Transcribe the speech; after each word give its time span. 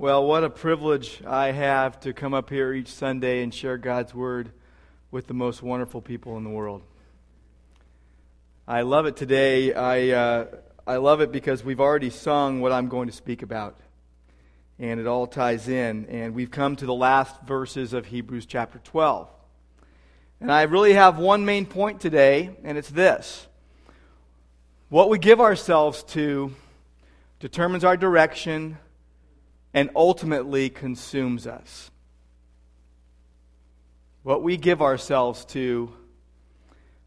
Well, 0.00 0.26
what 0.26 0.44
a 0.44 0.48
privilege 0.48 1.20
I 1.26 1.52
have 1.52 2.00
to 2.00 2.14
come 2.14 2.32
up 2.32 2.48
here 2.48 2.72
each 2.72 2.88
Sunday 2.88 3.42
and 3.42 3.52
share 3.52 3.76
God's 3.76 4.14
Word 4.14 4.50
with 5.10 5.26
the 5.26 5.34
most 5.34 5.62
wonderful 5.62 6.00
people 6.00 6.38
in 6.38 6.42
the 6.42 6.48
world. 6.48 6.80
I 8.66 8.80
love 8.80 9.04
it 9.04 9.14
today. 9.14 9.74
I, 9.74 10.08
uh, 10.08 10.46
I 10.86 10.96
love 10.96 11.20
it 11.20 11.32
because 11.32 11.62
we've 11.62 11.80
already 11.80 12.08
sung 12.08 12.62
what 12.62 12.72
I'm 12.72 12.88
going 12.88 13.08
to 13.08 13.14
speak 13.14 13.42
about. 13.42 13.78
And 14.78 14.98
it 15.00 15.06
all 15.06 15.26
ties 15.26 15.68
in. 15.68 16.06
And 16.06 16.34
we've 16.34 16.50
come 16.50 16.76
to 16.76 16.86
the 16.86 16.94
last 16.94 17.38
verses 17.42 17.92
of 17.92 18.06
Hebrews 18.06 18.46
chapter 18.46 18.78
12. 18.78 19.28
And 20.40 20.50
I 20.50 20.62
really 20.62 20.94
have 20.94 21.18
one 21.18 21.44
main 21.44 21.66
point 21.66 22.00
today, 22.00 22.56
and 22.64 22.78
it's 22.78 22.88
this 22.88 23.46
what 24.88 25.10
we 25.10 25.18
give 25.18 25.42
ourselves 25.42 26.02
to 26.04 26.54
determines 27.38 27.84
our 27.84 27.98
direction 27.98 28.78
and 29.72 29.90
ultimately 29.94 30.68
consumes 30.68 31.46
us. 31.46 31.90
What 34.22 34.42
we 34.42 34.56
give 34.56 34.82
ourselves 34.82 35.44
to, 35.46 35.92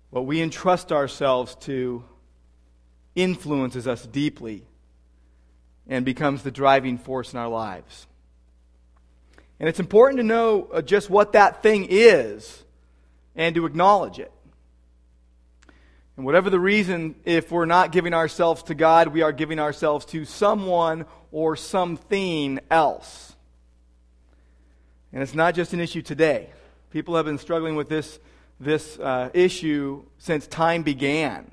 what 0.10 0.26
we 0.26 0.42
entrust 0.42 0.92
ourselves 0.92 1.56
to, 1.62 2.04
influences 3.16 3.88
us 3.88 4.06
deeply 4.06 4.64
and 5.88 6.06
becomes 6.06 6.44
the 6.44 6.52
driving 6.52 6.98
force 6.98 7.34
in 7.34 7.40
our 7.40 7.50
lives. 7.50 8.08
And 9.60 9.70
it's 9.70 9.80
important 9.80 10.18
to 10.18 10.24
know 10.24 10.70
uh, 10.74 10.82
just 10.82 11.10
what 11.10 11.34
that 11.34 11.62
thing 11.62 11.88
is 11.90 12.64
and 13.36 13.56
to 13.56 13.66
acknowledge 13.66 14.20
it. 14.20 14.32
And 16.16 16.26
whatever 16.26 16.50
the 16.50 16.60
reason, 16.60 17.16
if 17.26 17.52
we're 17.52 17.66
not 17.66 17.92
giving 17.92 18.14
ourselves 18.14 18.64
to 18.64 18.76
God, 18.76 19.10
we 19.10 19.22
are 19.22 19.32
giving 19.32 19.60
ourselves 19.60 20.06
to 20.08 20.26
someone 20.26 21.06
or 21.34 21.56
something 21.56 22.60
else. 22.70 23.36
And 25.12 25.22
it's 25.22 25.34
not 25.34 25.56
just 25.56 25.74
an 25.74 25.80
issue 25.80 26.04
today. 26.04 26.52
People 26.92 27.16
have 27.16 27.26
been 27.26 27.40
struggling 27.40 27.76
with 27.76 27.90
this, 27.90 28.20
this 28.60 29.00
uh, 29.00 29.32
issue 29.34 30.04
since 30.20 30.46
time 30.46 30.84
began. 30.84 31.50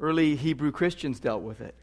Early 0.00 0.36
Hebrew 0.36 0.70
Christians 0.70 1.18
dealt 1.18 1.42
with 1.42 1.60
it. 1.60 1.74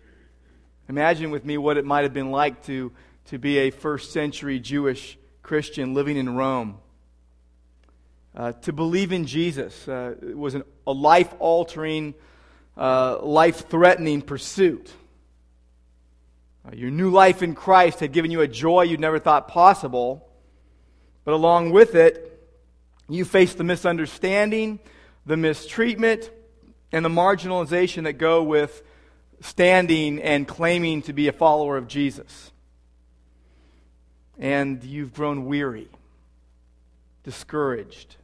Imagine 0.87 1.31
with 1.31 1.43
me 1.43 1.57
what 1.57 1.77
it 1.77 1.83
might 1.83 2.03
have 2.03 2.13
been 2.13 2.31
like 2.31 2.65
to, 2.65 2.93
to 3.25 3.37
be 3.37 3.57
a 3.57 3.71
first 3.71 4.13
century 4.13 4.57
Jewish 4.57 5.17
Christian 5.43 5.93
living 5.93 6.15
in 6.15 6.33
Rome. 6.33 6.77
Uh, 8.33 8.53
to 8.53 8.71
believe 8.71 9.11
in 9.11 9.25
Jesus 9.25 9.85
uh, 9.87 10.15
was 10.33 10.55
an, 10.55 10.63
a 10.87 10.93
life 10.93 11.33
altering, 11.39 12.13
uh, 12.77 13.19
life 13.21 13.67
threatening 13.67 14.21
pursuit. 14.21 14.89
Uh, 16.65 16.75
your 16.75 16.91
new 16.91 17.09
life 17.09 17.41
in 17.41 17.55
Christ 17.55 17.99
had 17.99 18.11
given 18.11 18.31
you 18.31 18.41
a 18.41 18.47
joy 18.47 18.83
you'd 18.83 18.99
never 18.99 19.19
thought 19.19 19.47
possible, 19.47 20.27
but 21.23 21.33
along 21.33 21.71
with 21.71 21.95
it, 21.95 22.25
you 23.07 23.25
faced 23.25 23.57
the 23.57 23.63
misunderstanding, 23.63 24.79
the 25.25 25.37
mistreatment, 25.37 26.29
and 26.91 27.03
the 27.03 27.09
marginalization 27.09 28.03
that 28.03 28.13
go 28.13 28.43
with 28.43 28.83
standing 29.41 30.21
and 30.21 30.47
claiming 30.47 31.01
to 31.03 31.13
be 31.13 31.27
a 31.27 31.31
follower 31.31 31.77
of 31.77 31.87
Jesus. 31.87 32.51
And 34.37 34.83
you've 34.83 35.13
grown 35.13 35.45
weary, 35.45 35.89
discouraged, 37.23 38.15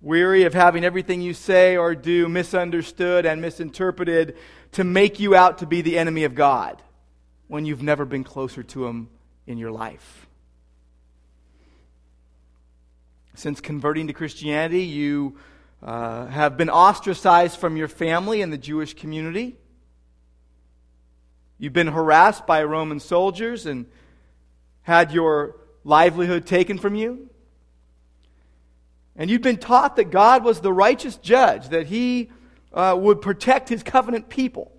weary 0.00 0.42
of 0.42 0.52
having 0.52 0.84
everything 0.84 1.20
you 1.20 1.32
say 1.32 1.76
or 1.76 1.94
do 1.94 2.28
misunderstood 2.28 3.24
and 3.24 3.40
misinterpreted 3.40 4.36
to 4.72 4.84
make 4.84 5.20
you 5.20 5.34
out 5.34 5.58
to 5.58 5.66
be 5.66 5.82
the 5.82 5.98
enemy 5.98 6.24
of 6.24 6.34
God 6.34 6.82
when 7.48 7.64
you've 7.66 7.82
never 7.82 8.04
been 8.04 8.24
closer 8.24 8.62
to 8.62 8.86
Him 8.86 9.08
in 9.46 9.58
your 9.58 9.70
life. 9.70 10.26
Since 13.34 13.60
converting 13.60 14.08
to 14.08 14.12
Christianity, 14.12 14.84
you 14.84 15.36
uh, 15.82 16.26
have 16.26 16.56
been 16.56 16.70
ostracized 16.70 17.58
from 17.58 17.76
your 17.76 17.88
family 17.88 18.42
and 18.42 18.52
the 18.52 18.58
Jewish 18.58 18.94
community. 18.94 19.56
You've 21.58 21.72
been 21.72 21.88
harassed 21.88 22.46
by 22.46 22.64
Roman 22.64 23.00
soldiers 23.00 23.66
and 23.66 23.86
had 24.82 25.12
your 25.12 25.56
livelihood 25.84 26.46
taken 26.46 26.78
from 26.78 26.94
you. 26.94 27.28
And 29.16 29.30
you've 29.30 29.42
been 29.42 29.58
taught 29.58 29.96
that 29.96 30.10
God 30.10 30.44
was 30.44 30.60
the 30.60 30.72
righteous 30.72 31.16
judge, 31.16 31.68
that 31.68 31.86
He 31.86 32.30
uh, 32.74 32.96
would 32.98 33.20
protect 33.20 33.68
His 33.68 33.82
covenant 33.82 34.28
people. 34.28 34.72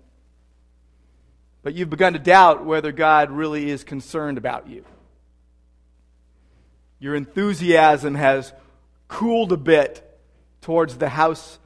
But 1.62 1.74
you've 1.74 1.90
begun 1.90 2.12
to 2.12 2.18
doubt 2.18 2.64
whether 2.64 2.92
God 2.92 3.30
really 3.30 3.70
is 3.70 3.84
concerned 3.84 4.36
about 4.38 4.68
you. 4.68 4.84
Your 6.98 7.14
enthusiasm 7.14 8.14
has 8.14 8.52
cooled 9.08 9.52
a 9.52 9.56
bit 9.56 10.02
towards 10.60 10.96
the 10.96 11.08
house 11.08 11.58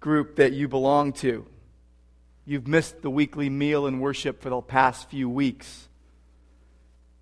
group 0.00 0.36
that 0.36 0.52
you 0.52 0.68
belong 0.68 1.12
to. 1.14 1.46
You've 2.44 2.68
missed 2.68 3.00
the 3.00 3.10
weekly 3.10 3.48
meal 3.48 3.86
and 3.86 4.00
worship 4.00 4.42
for 4.42 4.50
the 4.50 4.60
past 4.60 5.08
few 5.08 5.28
weeks. 5.28 5.88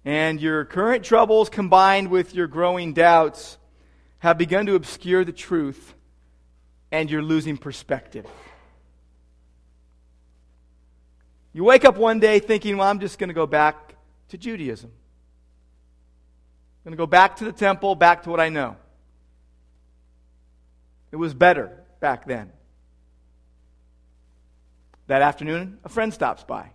And 0.04 0.40
your 0.40 0.64
current 0.64 1.04
troubles 1.04 1.48
combined 1.48 2.10
with 2.10 2.34
your 2.34 2.48
growing 2.48 2.92
doubts 2.92 3.56
have 4.18 4.36
begun 4.36 4.66
to 4.66 4.74
obscure 4.74 5.24
the 5.24 5.32
truth, 5.32 5.94
and 6.90 7.10
you're 7.10 7.22
losing 7.22 7.56
perspective. 7.56 8.26
You 11.52 11.64
wake 11.64 11.84
up 11.84 11.96
one 11.96 12.18
day 12.18 12.38
thinking, 12.38 12.78
well, 12.78 12.88
I'm 12.88 13.00
just 13.00 13.18
going 13.18 13.28
to 13.28 13.34
go 13.34 13.46
back 13.46 13.94
to 14.28 14.38
Judaism. 14.38 14.90
I'm 14.90 16.90
going 16.90 16.96
to 16.96 17.02
go 17.02 17.06
back 17.06 17.36
to 17.36 17.44
the 17.44 17.52
temple, 17.52 17.94
back 17.94 18.24
to 18.24 18.30
what 18.30 18.40
I 18.40 18.48
know. 18.48 18.76
It 21.10 21.16
was 21.16 21.34
better 21.34 21.78
back 22.00 22.26
then. 22.26 22.50
That 25.08 25.20
afternoon, 25.20 25.78
a 25.84 25.88
friend 25.88 26.12
stops 26.12 26.42
by. 26.42 26.70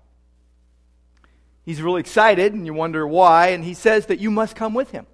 He's 1.66 1.82
really 1.82 2.00
excited, 2.00 2.54
and 2.54 2.66
you 2.66 2.74
wonder 2.74 3.06
why, 3.06 3.48
and 3.48 3.64
he 3.64 3.74
says 3.74 4.06
that 4.06 4.20
you 4.20 4.32
must 4.32 4.56
come 4.56 4.74
with 4.74 4.92
him. 4.92 5.08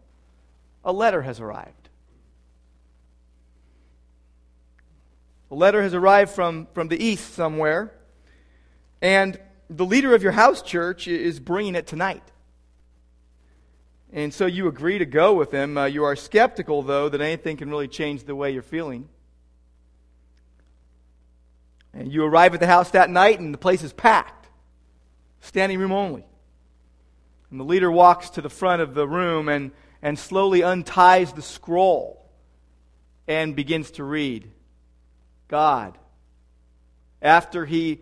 A 0.83 0.91
letter 0.91 1.21
has 1.21 1.39
arrived. 1.39 1.89
A 5.49 5.55
letter 5.55 5.81
has 5.81 5.93
arrived 5.93 6.31
from, 6.31 6.67
from 6.73 6.89
the 6.89 7.01
east 7.01 7.33
somewhere, 7.33 7.93
and 9.01 9.39
the 9.75 9.85
leader 9.85 10.13
of 10.13 10.21
your 10.21 10.31
house 10.31 10.61
church 10.61 11.07
is 11.07 11.39
bringing 11.39 11.75
it 11.75 11.87
tonight. 11.87 12.23
And 14.11 14.31
so 14.31 14.45
you 14.45 14.67
agree 14.67 14.99
to 14.99 15.05
go 15.05 15.33
with 15.33 15.51
him. 15.51 15.77
Uh, 15.77 15.85
you 15.85 16.03
are 16.03 16.15
skeptical, 16.15 16.83
though, 16.83 17.09
that 17.09 17.19
anything 17.19 17.57
can 17.57 17.69
really 17.69 17.87
change 17.87 18.23
the 18.23 18.35
way 18.35 18.51
you're 18.51 18.61
feeling. 18.61 19.09
And 21.93 22.11
you 22.11 22.23
arrive 22.23 22.53
at 22.53 22.59
the 22.59 22.67
house 22.67 22.91
that 22.91 23.09
night, 23.09 23.39
and 23.39 23.51
the 23.51 23.57
place 23.57 23.83
is 23.83 23.91
packed, 23.91 24.47
standing 25.41 25.79
room 25.79 25.91
only. 25.91 26.25
And 27.49 27.59
the 27.59 27.65
leader 27.65 27.91
walks 27.91 28.31
to 28.31 28.41
the 28.41 28.49
front 28.49 28.83
of 28.83 28.93
the 28.93 29.07
room 29.07 29.49
and, 29.49 29.71
and 30.03 30.17
slowly 30.17 30.61
unties 30.61 31.33
the 31.33 31.41
scroll 31.41 32.23
and 33.27 33.55
begins 33.55 33.89
to 33.91 34.03
read. 34.03 34.51
God. 35.47 35.97
After 37.21 37.65
he 37.65 38.01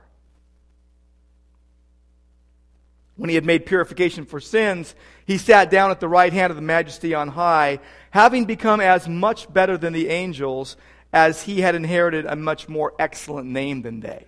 When 3.21 3.29
he 3.29 3.35
had 3.35 3.45
made 3.45 3.67
purification 3.67 4.25
for 4.25 4.39
sins, 4.39 4.95
he 5.27 5.37
sat 5.37 5.69
down 5.69 5.91
at 5.91 5.99
the 5.99 6.07
right 6.07 6.33
hand 6.33 6.49
of 6.49 6.55
the 6.55 6.63
majesty 6.63 7.13
on 7.13 7.27
high, 7.27 7.77
having 8.09 8.45
become 8.45 8.81
as 8.81 9.07
much 9.07 9.53
better 9.53 9.77
than 9.77 9.93
the 9.93 10.09
angels 10.09 10.75
as 11.13 11.43
he 11.43 11.61
had 11.61 11.75
inherited 11.75 12.25
a 12.25 12.35
much 12.35 12.67
more 12.67 12.95
excellent 12.97 13.47
name 13.47 13.83
than 13.83 13.99
they. 13.99 14.25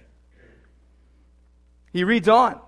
He 1.92 2.04
reads 2.04 2.30
on. 2.30 2.62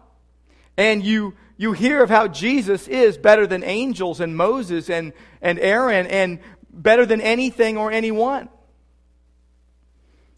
And 0.76 1.06
you, 1.06 1.36
you 1.58 1.74
hear 1.74 2.02
of 2.02 2.10
how 2.10 2.28
Jesus 2.28 2.88
is 2.88 3.20
better 3.20 3.46
than 3.46 3.64
angels 3.64 4.20
and 4.20 4.36
Moses 4.36 4.90
and, 4.90 5.14
and 5.44 5.60
Aaron 5.60 6.08
and 6.08 6.40
better 6.72 7.06
than 7.06 7.22
anything 7.22 7.78
or 7.78 7.92
anyone. 7.92 8.50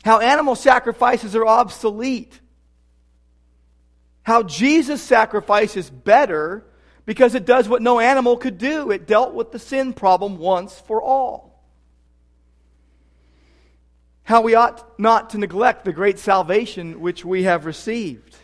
How 0.04 0.20
animal 0.20 0.56
sacrifices 0.56 1.34
are 1.34 1.48
obsolete 1.48 2.42
how 4.28 4.44
Jesus' 4.44 5.02
sacrifice 5.02 5.78
is 5.78 5.90
better 5.90 6.66
because 7.06 7.34
it 7.34 7.46
does 7.46 7.70
what 7.70 7.82
no 7.82 8.02
animal 8.02 8.36
could 8.36 8.58
do. 8.58 8.92
It 8.92 9.08
dealt 9.08 9.34
with 9.34 9.54
the 9.54 9.58
sin 9.58 9.94
problem 9.94 10.38
once 10.38 10.78
for 10.82 11.02
all. 11.02 11.64
How 14.24 14.42
we 14.42 14.54
ought 14.54 15.00
not 15.00 15.30
to 15.30 15.38
neglect 15.38 15.86
the 15.86 15.94
great 15.94 16.20
salvation 16.20 17.00
which 17.00 17.24
we 17.24 17.44
have 17.44 17.66
received. 17.66 18.36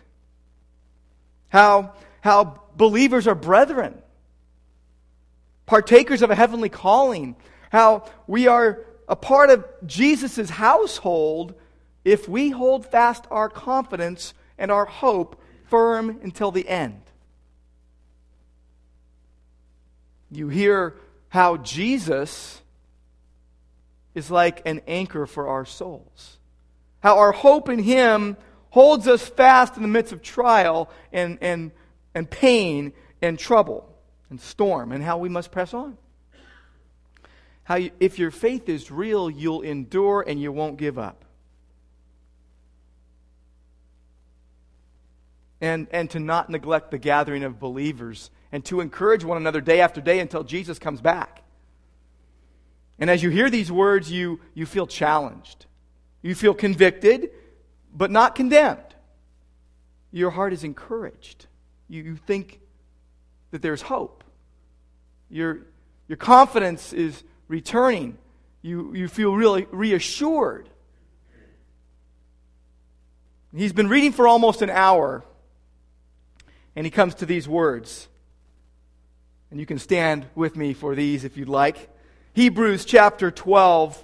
How, 1.50 1.96
how 2.22 2.62
believers 2.78 3.28
are 3.28 3.36
brethren, 3.36 4.02
partakers 5.66 6.22
of 6.22 6.32
a 6.32 6.36
heavenly 6.36 6.70
calling. 6.70 7.36
How 7.74 8.06
we 8.26 8.48
are 8.48 8.86
a 9.10 9.18
part 9.18 9.50
of 9.50 9.66
Jesus' 9.86 10.50
household 10.50 11.56
if 12.06 12.30
we 12.30 12.52
hold 12.52 12.86
fast 12.86 13.26
our 13.30 13.50
confidence 13.50 14.34
and 14.58 14.72
our 14.72 14.86
hope 14.86 15.42
firm 15.74 16.20
until 16.22 16.52
the 16.52 16.70
end. 16.70 17.02
You 20.30 20.48
hear 20.48 20.94
how 21.30 21.58
Jesus 21.58 22.62
is 24.14 24.30
like 24.30 24.62
an 24.68 24.82
anchor 24.88 25.26
for 25.26 25.48
our 25.48 25.66
souls. 25.66 26.38
How 27.02 27.18
our 27.18 27.32
hope 27.32 27.70
in 27.70 27.80
Him 27.80 28.38
holds 28.70 29.08
us 29.08 29.28
fast 29.28 29.76
in 29.76 29.82
the 29.82 29.88
midst 29.88 30.14
of 30.14 30.22
trial 30.22 30.92
and, 31.12 31.40
and, 31.42 31.72
and 32.14 32.30
pain 32.30 32.94
and 33.20 33.40
trouble 33.40 33.92
and 34.30 34.40
storm, 34.40 34.92
and 34.92 35.04
how 35.04 35.18
we 35.18 35.28
must 35.28 35.52
press 35.52 35.74
on. 35.74 35.98
How 37.64 37.78
you, 37.78 37.90
if 38.00 38.20
your 38.20 38.30
faith 38.30 38.70
is 38.70 38.92
real, 38.92 39.28
you'll 39.28 39.64
endure 39.64 40.24
and 40.28 40.40
you 40.40 40.52
won't 40.52 40.78
give 40.78 41.00
up. 41.00 41.26
And, 45.64 45.88
and 45.92 46.10
to 46.10 46.20
not 46.20 46.50
neglect 46.50 46.92
the 46.92 46.98
gathering 46.98 47.46
of 47.46 47.58
believers 47.58 48.30
and 48.52 48.66
to 48.66 48.82
encourage 48.82 49.24
one 49.24 49.38
another 49.38 49.62
day 49.62 49.80
after 49.80 50.02
day 50.02 50.20
until 50.20 50.44
Jesus 50.44 50.78
comes 50.78 51.00
back. 51.00 51.42
And 53.00 53.10
as 53.10 53.24
you 53.24 53.30
hear 53.30 53.50
these 53.50 53.72
words, 53.72 54.12
you, 54.12 54.42
you 54.54 54.66
feel 54.66 54.86
challenged. 54.86 55.66
You 56.22 56.36
feel 56.36 56.54
convicted, 56.54 57.30
but 57.96 58.12
not 58.12 58.36
condemned. 58.36 58.94
Your 60.12 60.32
heart 60.32 60.52
is 60.52 60.66
encouraged. 60.66 61.48
You, 61.88 62.04
you 62.04 62.16
think 62.18 62.60
that 63.52 63.62
there's 63.62 63.82
hope. 63.82 64.26
Your, 65.30 65.60
your 66.10 66.18
confidence 66.18 66.92
is 66.92 67.24
returning. 67.48 68.18
You, 68.62 68.94
you 68.94 69.08
feel 69.08 69.34
really 69.34 69.66
reassured. 69.72 70.68
He's 73.56 73.72
been 73.72 73.88
reading 73.88 74.12
for 74.12 74.28
almost 74.28 74.62
an 74.62 74.70
hour, 74.70 75.24
and 76.76 76.86
he 76.86 76.92
comes 76.92 77.16
to 77.16 77.26
these 77.26 77.48
words. 77.48 78.08
And 79.52 79.60
you 79.60 79.66
can 79.66 79.80
stand 79.80 80.26
with 80.36 80.56
me 80.56 80.74
for 80.74 80.96
these 80.96 81.24
if 81.24 81.38
you'd 81.38 81.50
like. 81.50 81.90
Hebrews 82.34 82.86
chapter 82.86 83.30
12, 83.30 84.04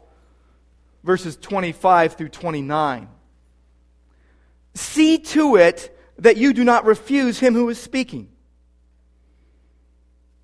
verses 1.04 1.36
25 1.38 2.14
through 2.14 2.30
29. 2.30 3.10
See 4.76 5.18
to 5.18 5.56
it 5.56 5.98
that 6.20 6.38
you 6.38 6.54
do 6.54 6.64
not 6.64 6.86
refuse 6.86 7.40
him 7.40 7.54
who 7.54 7.70
is 7.70 7.80
speaking. 7.80 8.30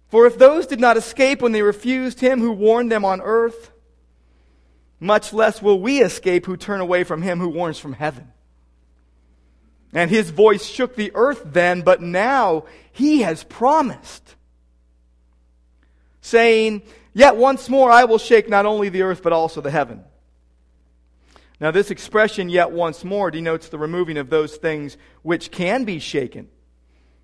For 0.08 0.26
if 0.26 0.38
those 0.38 0.66
did 0.66 0.80
not 0.80 0.98
escape 0.98 1.42
when 1.42 1.52
they 1.52 1.62
refused 1.62 2.20
him 2.20 2.40
who 2.40 2.52
warned 2.52 2.92
them 2.92 3.06
on 3.06 3.22
earth, 3.22 3.72
much 5.00 5.34
less 5.34 5.62
will 5.62 5.80
we 5.80 6.02
escape 6.02 6.46
who 6.46 6.58
turn 6.58 6.80
away 6.80 7.04
from 7.04 7.22
him 7.22 7.40
who 7.40 7.50
warns 7.50 7.78
from 7.78 7.94
heaven. 7.94 8.32
And 9.96 10.12
his 10.12 10.30
voice 10.30 10.66
shook 10.66 10.96
the 10.96 11.14
earth 11.16 11.42
then, 11.46 11.82
but 11.82 12.02
now 12.02 12.66
he 12.92 13.22
has 13.22 13.46
promised, 13.46 14.36
saying, 16.20 16.82
Yet 17.14 17.38
once 17.38 17.70
more 17.70 17.90
I 17.90 18.04
will 18.04 18.18
shake 18.18 18.50
not 18.50 18.66
only 18.66 18.90
the 18.90 19.04
earth, 19.04 19.24
but 19.24 19.32
also 19.32 19.62
the 19.62 19.72
heaven. 19.72 20.04
Now, 21.62 21.72
this 21.72 21.92
expression, 21.92 22.50
yet 22.50 22.72
once 22.72 23.06
more, 23.06 23.32
denotes 23.32 23.70
the 23.70 23.78
removing 23.78 24.18
of 24.18 24.30
those 24.30 24.58
things 24.58 24.98
which 25.22 25.50
can 25.50 25.86
be 25.86 26.00
shaken, 26.00 26.50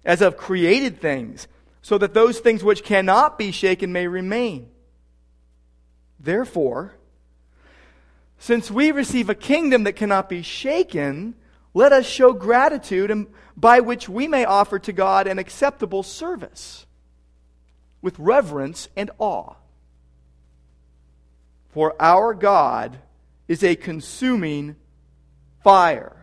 as 0.06 0.22
of 0.22 0.38
created 0.38 1.02
things, 1.02 1.50
so 1.82 1.98
that 1.98 2.14
those 2.14 2.40
things 2.40 2.64
which 2.64 2.86
cannot 2.86 3.38
be 3.38 3.52
shaken 3.52 3.92
may 3.92 4.08
remain. 4.08 4.70
Therefore, 6.22 6.94
since 8.40 8.72
we 8.72 8.94
receive 8.94 9.30
a 9.30 9.36
kingdom 9.36 9.84
that 9.84 9.98
cannot 9.98 10.30
be 10.30 10.42
shaken, 10.42 11.36
let 11.74 11.94
us 11.94 12.06
show 12.06 12.34
gratitude 12.34 13.12
and 13.12 13.28
by 13.56 13.80
which 13.80 14.10
we 14.10 14.28
may 14.28 14.46
offer 14.46 14.80
to 14.80 14.92
God 14.92 15.28
an 15.28 15.40
acceptable 15.40 16.04
service 16.04 16.86
with 18.02 18.18
reverence 18.20 18.90
and 18.96 19.12
awe. 19.20 19.56
For 21.70 21.96
our 22.00 22.34
God 22.34 22.98
is 23.48 23.64
a 23.64 23.76
consuming 23.76 24.76
fire. 25.64 26.16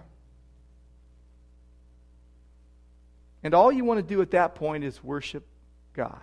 And 3.42 3.54
all 3.54 3.72
you 3.72 3.84
want 3.84 3.98
to 3.98 4.14
do 4.14 4.20
at 4.20 4.32
that 4.32 4.54
point 4.54 4.84
is 4.84 5.02
worship 5.02 5.46
God 5.94 6.20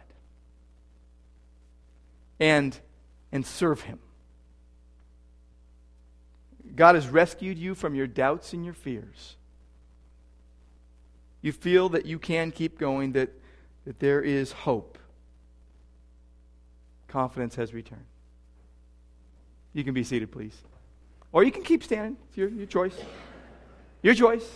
and, 2.40 2.78
and 3.32 3.46
serve 3.46 3.82
Him. 3.82 4.00
God 6.76 6.96
has 6.96 7.08
rescued 7.08 7.58
you 7.58 7.76
from 7.76 7.96
your 7.96 8.08
doubts 8.08 8.54
and 8.54 8.66
your 8.66 8.74
fears. 8.74 9.36
You 11.42 11.52
feel 11.52 11.90
that 11.90 12.06
you 12.06 12.20
can 12.20 12.52
keep 12.52 12.80
going, 12.80 13.14
that, 13.14 13.30
that 13.86 14.00
there 14.00 14.22
is 14.22 14.52
hope. 14.52 14.98
Confidence 17.08 17.56
has 17.56 17.74
returned. 17.74 18.06
You 19.74 19.84
can 19.84 19.94
be 19.94 20.04
seated, 20.04 20.32
please. 20.32 20.56
Or 21.32 21.44
you 21.44 21.52
can 21.52 21.64
keep 21.64 21.84
standing. 21.84 22.18
It's 22.30 22.38
your, 22.38 22.50
your 22.50 22.66
choice. 22.66 22.96
Your 24.02 24.14
choice. 24.14 24.48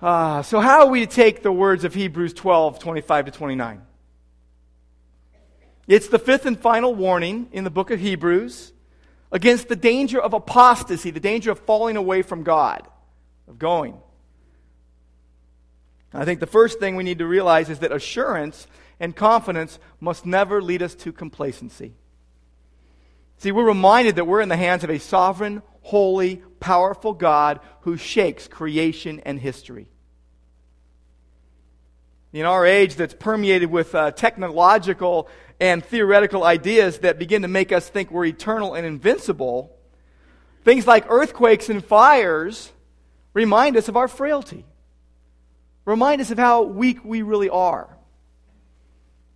Uh, 0.00 0.42
so, 0.42 0.60
how 0.60 0.80
are 0.80 0.90
we 0.90 1.00
to 1.00 1.06
take 1.06 1.42
the 1.42 1.50
words 1.50 1.84
of 1.84 1.94
Hebrews 1.94 2.34
12, 2.34 2.78
25 2.78 3.24
to 3.24 3.30
29? 3.30 3.82
It's 5.86 6.08
the 6.08 6.18
fifth 6.18 6.46
and 6.46 6.58
final 6.58 6.94
warning 6.94 7.48
in 7.52 7.64
the 7.64 7.70
book 7.70 7.90
of 7.90 8.00
Hebrews 8.00 8.72
against 9.30 9.68
the 9.68 9.76
danger 9.76 10.20
of 10.20 10.32
apostasy, 10.32 11.10
the 11.10 11.20
danger 11.20 11.50
of 11.50 11.58
falling 11.60 11.96
away 11.96 12.22
from 12.22 12.42
God, 12.42 12.86
of 13.48 13.58
going. 13.58 14.00
I 16.12 16.24
think 16.24 16.40
the 16.40 16.46
first 16.46 16.78
thing 16.78 16.94
we 16.94 17.02
need 17.02 17.18
to 17.18 17.26
realize 17.26 17.68
is 17.68 17.80
that 17.80 17.92
assurance 17.92 18.66
and 19.00 19.14
confidence 19.16 19.78
must 20.00 20.24
never 20.24 20.62
lead 20.62 20.82
us 20.82 20.94
to 20.94 21.12
complacency. 21.12 21.94
See, 23.38 23.52
we're 23.52 23.66
reminded 23.66 24.16
that 24.16 24.26
we're 24.26 24.40
in 24.40 24.48
the 24.48 24.56
hands 24.56 24.84
of 24.84 24.90
a 24.90 24.98
sovereign, 24.98 25.62
holy, 25.82 26.36
powerful 26.60 27.12
God 27.12 27.60
who 27.80 27.96
shakes 27.96 28.46
creation 28.46 29.20
and 29.26 29.40
history. 29.40 29.88
In 32.32 32.46
our 32.46 32.64
age 32.64 32.94
that's 32.96 33.14
permeated 33.14 33.70
with 33.70 33.94
uh, 33.94 34.12
technological 34.12 35.28
and 35.60 35.84
theoretical 35.84 36.44
ideas 36.44 36.98
that 36.98 37.18
begin 37.18 37.42
to 37.42 37.48
make 37.48 37.72
us 37.72 37.88
think 37.88 38.10
we're 38.10 38.24
eternal 38.26 38.74
and 38.74 38.86
invincible, 38.86 39.76
things 40.64 40.86
like 40.86 41.06
earthquakes 41.08 41.68
and 41.68 41.84
fires 41.84 42.72
remind 43.32 43.76
us 43.76 43.88
of 43.88 43.96
our 43.96 44.08
frailty, 44.08 44.64
remind 45.84 46.20
us 46.20 46.30
of 46.30 46.38
how 46.38 46.62
weak 46.62 47.04
we 47.04 47.22
really 47.22 47.48
are. 47.48 47.88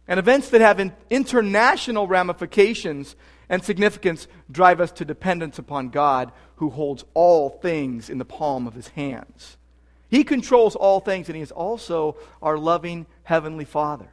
And 0.06 0.18
events 0.18 0.50
that 0.50 0.60
have 0.60 0.92
international 1.10 2.06
ramifications 2.06 3.14
and 3.48 3.62
significance 3.62 4.26
drive 4.50 4.80
us 4.80 4.92
to 4.92 5.04
dependence 5.04 5.58
upon 5.58 5.90
God, 5.90 6.32
who 6.56 6.70
holds 6.70 7.04
all 7.14 7.50
things 7.50 8.10
in 8.10 8.18
the 8.18 8.24
palm 8.24 8.66
of 8.66 8.74
his 8.74 8.88
hands. 8.88 9.56
He 10.08 10.24
controls 10.24 10.74
all 10.74 11.00
things, 11.00 11.28
and 11.28 11.36
he 11.36 11.42
is 11.42 11.52
also 11.52 12.16
our 12.40 12.58
loving 12.58 13.06
Heavenly 13.22 13.66
Father. 13.66 14.08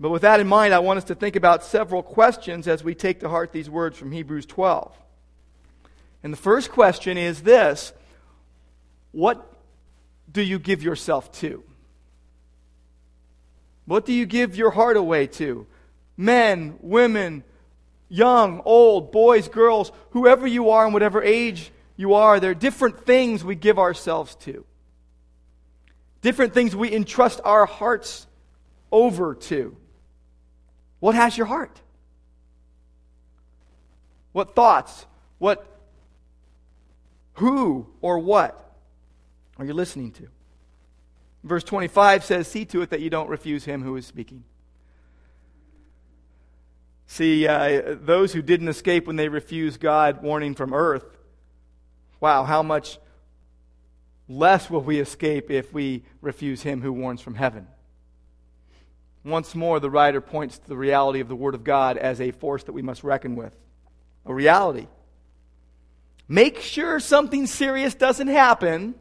But 0.00 0.10
with 0.10 0.22
that 0.22 0.40
in 0.40 0.48
mind, 0.48 0.74
I 0.74 0.80
want 0.80 0.98
us 0.98 1.04
to 1.04 1.14
think 1.14 1.36
about 1.36 1.64
several 1.64 2.02
questions 2.02 2.66
as 2.66 2.82
we 2.82 2.94
take 2.94 3.20
to 3.20 3.28
heart 3.28 3.52
these 3.52 3.70
words 3.70 3.96
from 3.96 4.10
Hebrews 4.12 4.46
12. 4.46 4.92
And 6.22 6.32
the 6.32 6.38
first 6.38 6.70
question 6.70 7.16
is 7.16 7.42
this 7.42 7.92
What 9.12 9.50
do 10.30 10.42
you 10.42 10.58
give 10.58 10.82
yourself 10.82 11.30
to? 11.40 11.62
What 13.86 14.06
do 14.06 14.12
you 14.12 14.26
give 14.26 14.56
your 14.56 14.70
heart 14.70 14.96
away 14.96 15.26
to? 15.28 15.66
Men, 16.16 16.78
women, 16.80 17.44
young, 18.08 18.62
old, 18.64 19.12
boys, 19.12 19.48
girls, 19.48 19.92
whoever 20.10 20.46
you 20.46 20.70
are 20.70 20.84
and 20.84 20.94
whatever 20.94 21.22
age 21.22 21.70
you 21.96 22.14
are, 22.14 22.40
there 22.40 22.50
are 22.50 22.54
different 22.54 23.04
things 23.04 23.44
we 23.44 23.54
give 23.54 23.78
ourselves 23.78 24.34
to. 24.36 24.64
Different 26.22 26.54
things 26.54 26.74
we 26.74 26.92
entrust 26.92 27.40
our 27.44 27.66
hearts 27.66 28.26
over 28.90 29.34
to. 29.34 29.76
What 31.04 31.14
has 31.14 31.36
your 31.36 31.46
heart? 31.46 31.82
What 34.32 34.54
thoughts? 34.54 35.04
What, 35.36 35.66
who, 37.34 37.88
or 38.00 38.18
what 38.20 38.74
are 39.58 39.66
you 39.66 39.74
listening 39.74 40.12
to? 40.12 40.28
Verse 41.42 41.62
25 41.62 42.24
says, 42.24 42.48
See 42.48 42.64
to 42.64 42.80
it 42.80 42.88
that 42.88 43.02
you 43.02 43.10
don't 43.10 43.28
refuse 43.28 43.66
him 43.66 43.82
who 43.82 43.96
is 43.96 44.06
speaking. 44.06 44.44
See, 47.06 47.46
uh, 47.46 47.96
those 48.00 48.32
who 48.32 48.40
didn't 48.40 48.68
escape 48.68 49.06
when 49.06 49.16
they 49.16 49.28
refused 49.28 49.80
God 49.80 50.22
warning 50.22 50.54
from 50.54 50.72
earth, 50.72 51.04
wow, 52.18 52.44
how 52.44 52.62
much 52.62 52.98
less 54.26 54.70
will 54.70 54.80
we 54.80 55.00
escape 55.00 55.50
if 55.50 55.70
we 55.70 56.02
refuse 56.22 56.62
him 56.62 56.80
who 56.80 56.94
warns 56.94 57.20
from 57.20 57.34
heaven. 57.34 57.66
Once 59.24 59.54
more, 59.54 59.80
the 59.80 59.90
writer 59.90 60.20
points 60.20 60.58
to 60.58 60.68
the 60.68 60.76
reality 60.76 61.20
of 61.20 61.28
the 61.28 61.36
Word 61.36 61.54
of 61.54 61.64
God 61.64 61.96
as 61.96 62.20
a 62.20 62.30
force 62.30 62.64
that 62.64 62.72
we 62.72 62.82
must 62.82 63.02
reckon 63.02 63.36
with. 63.36 63.56
A 64.26 64.34
reality. 64.34 64.86
Make 66.28 66.60
sure 66.60 67.00
something 67.00 67.46
serious 67.46 67.94
doesn't 67.94 68.28
happen 68.28 68.94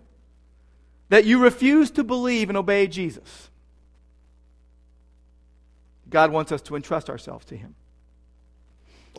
that 1.10 1.26
you 1.26 1.40
refuse 1.44 1.92
to 1.92 2.04
believe 2.04 2.50
and 2.50 2.58
obey 2.58 2.88
Jesus. 2.88 3.50
God 6.10 6.32
wants 6.32 6.52
us 6.52 6.62
to 6.64 6.76
entrust 6.76 7.10
ourselves 7.10 7.46
to 7.46 7.58
Him. 7.58 7.76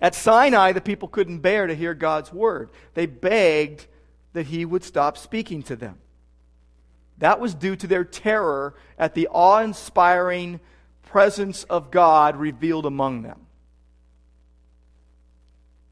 At 0.01 0.15
Sinai, 0.15 0.73
the 0.73 0.81
people 0.81 1.09
couldn't 1.09 1.39
bear 1.39 1.67
to 1.67 1.75
hear 1.75 1.95
God's 1.95 2.33
word. 2.33 2.71
They 2.95 3.07
begged 3.07 3.87
that 4.33 4.47
He 4.47 4.65
would 4.65 4.85
stop 4.85 5.19
speaking 5.19 5.63
to 5.65 5.77
them. 5.77 5.99
That 7.19 7.41
was 7.41 7.55
due 7.55 7.77
to 7.77 7.87
their 7.87 8.05
terror 8.05 8.75
at 8.99 9.15
the 9.15 9.29
awe 9.29 9.61
inspiring 9.61 10.61
presence 11.15 11.63
of 11.71 11.93
God 11.93 12.35
revealed 12.35 12.85
among 12.85 13.23
them. 13.23 13.47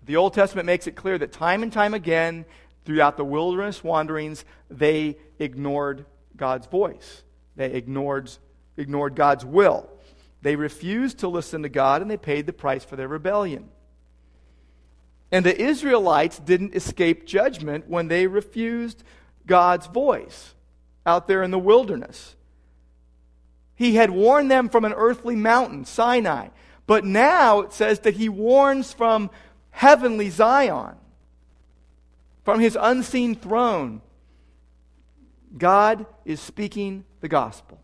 The 0.05 0.17
Old 0.17 0.35
Testament 0.35 0.67
makes 0.67 0.89
it 0.89 0.97
clear 0.97 1.17
that 1.17 1.31
time 1.31 1.63
and 1.63 1.73
time 1.73 1.95
again, 1.95 2.45
throughout 2.85 3.17
the 3.17 3.25
wilderness 3.25 3.85
wanderings, 3.85 4.45
they 4.69 5.17
ignored 5.39 6.07
God's 6.37 6.67
voice. 6.67 7.23
They 7.55 7.67
ignored, 7.67 8.33
ignored 8.77 9.15
God's 9.15 9.45
will. 9.45 9.89
They 10.41 10.57
refused 10.57 11.19
to 11.19 11.29
listen 11.29 11.63
to 11.63 11.69
God 11.69 12.03
and 12.03 12.11
they 12.11 12.17
paid 12.17 12.47
the 12.47 12.53
price 12.53 12.85
for 12.85 12.97
their 12.97 13.07
rebellion. 13.07 13.69
And 15.31 15.47
the 15.47 15.57
Israelites 15.57 16.41
didn't 16.41 16.75
escape 16.75 17.27
judgment 17.27 17.89
when 17.89 18.09
they 18.09 18.27
refused 18.27 19.05
God's 19.47 19.87
voice 19.87 20.57
out 21.07 21.29
there 21.29 21.45
in 21.45 21.53
the 21.53 21.61
wilderness. 21.61 22.35
He 23.75 23.95
had 23.95 24.11
warned 24.11 24.51
them 24.51 24.69
from 24.69 24.85
an 24.85 24.93
earthly 24.93 25.37
mountain, 25.37 25.85
Sinai. 25.85 26.49
But 26.87 27.05
now 27.05 27.61
it 27.61 27.73
says 27.73 28.01
that 28.01 28.15
he 28.15 28.29
warns 28.29 28.93
from 28.93 29.31
heavenly 29.71 30.31
Zion, 30.31 30.97
from 32.45 32.61
his 32.61 32.77
unseen 32.81 33.35
throne. 33.35 34.03
God 35.57 36.07
is 36.25 36.41
speaking 36.41 37.05
the 37.21 37.29
gospel. 37.29 37.81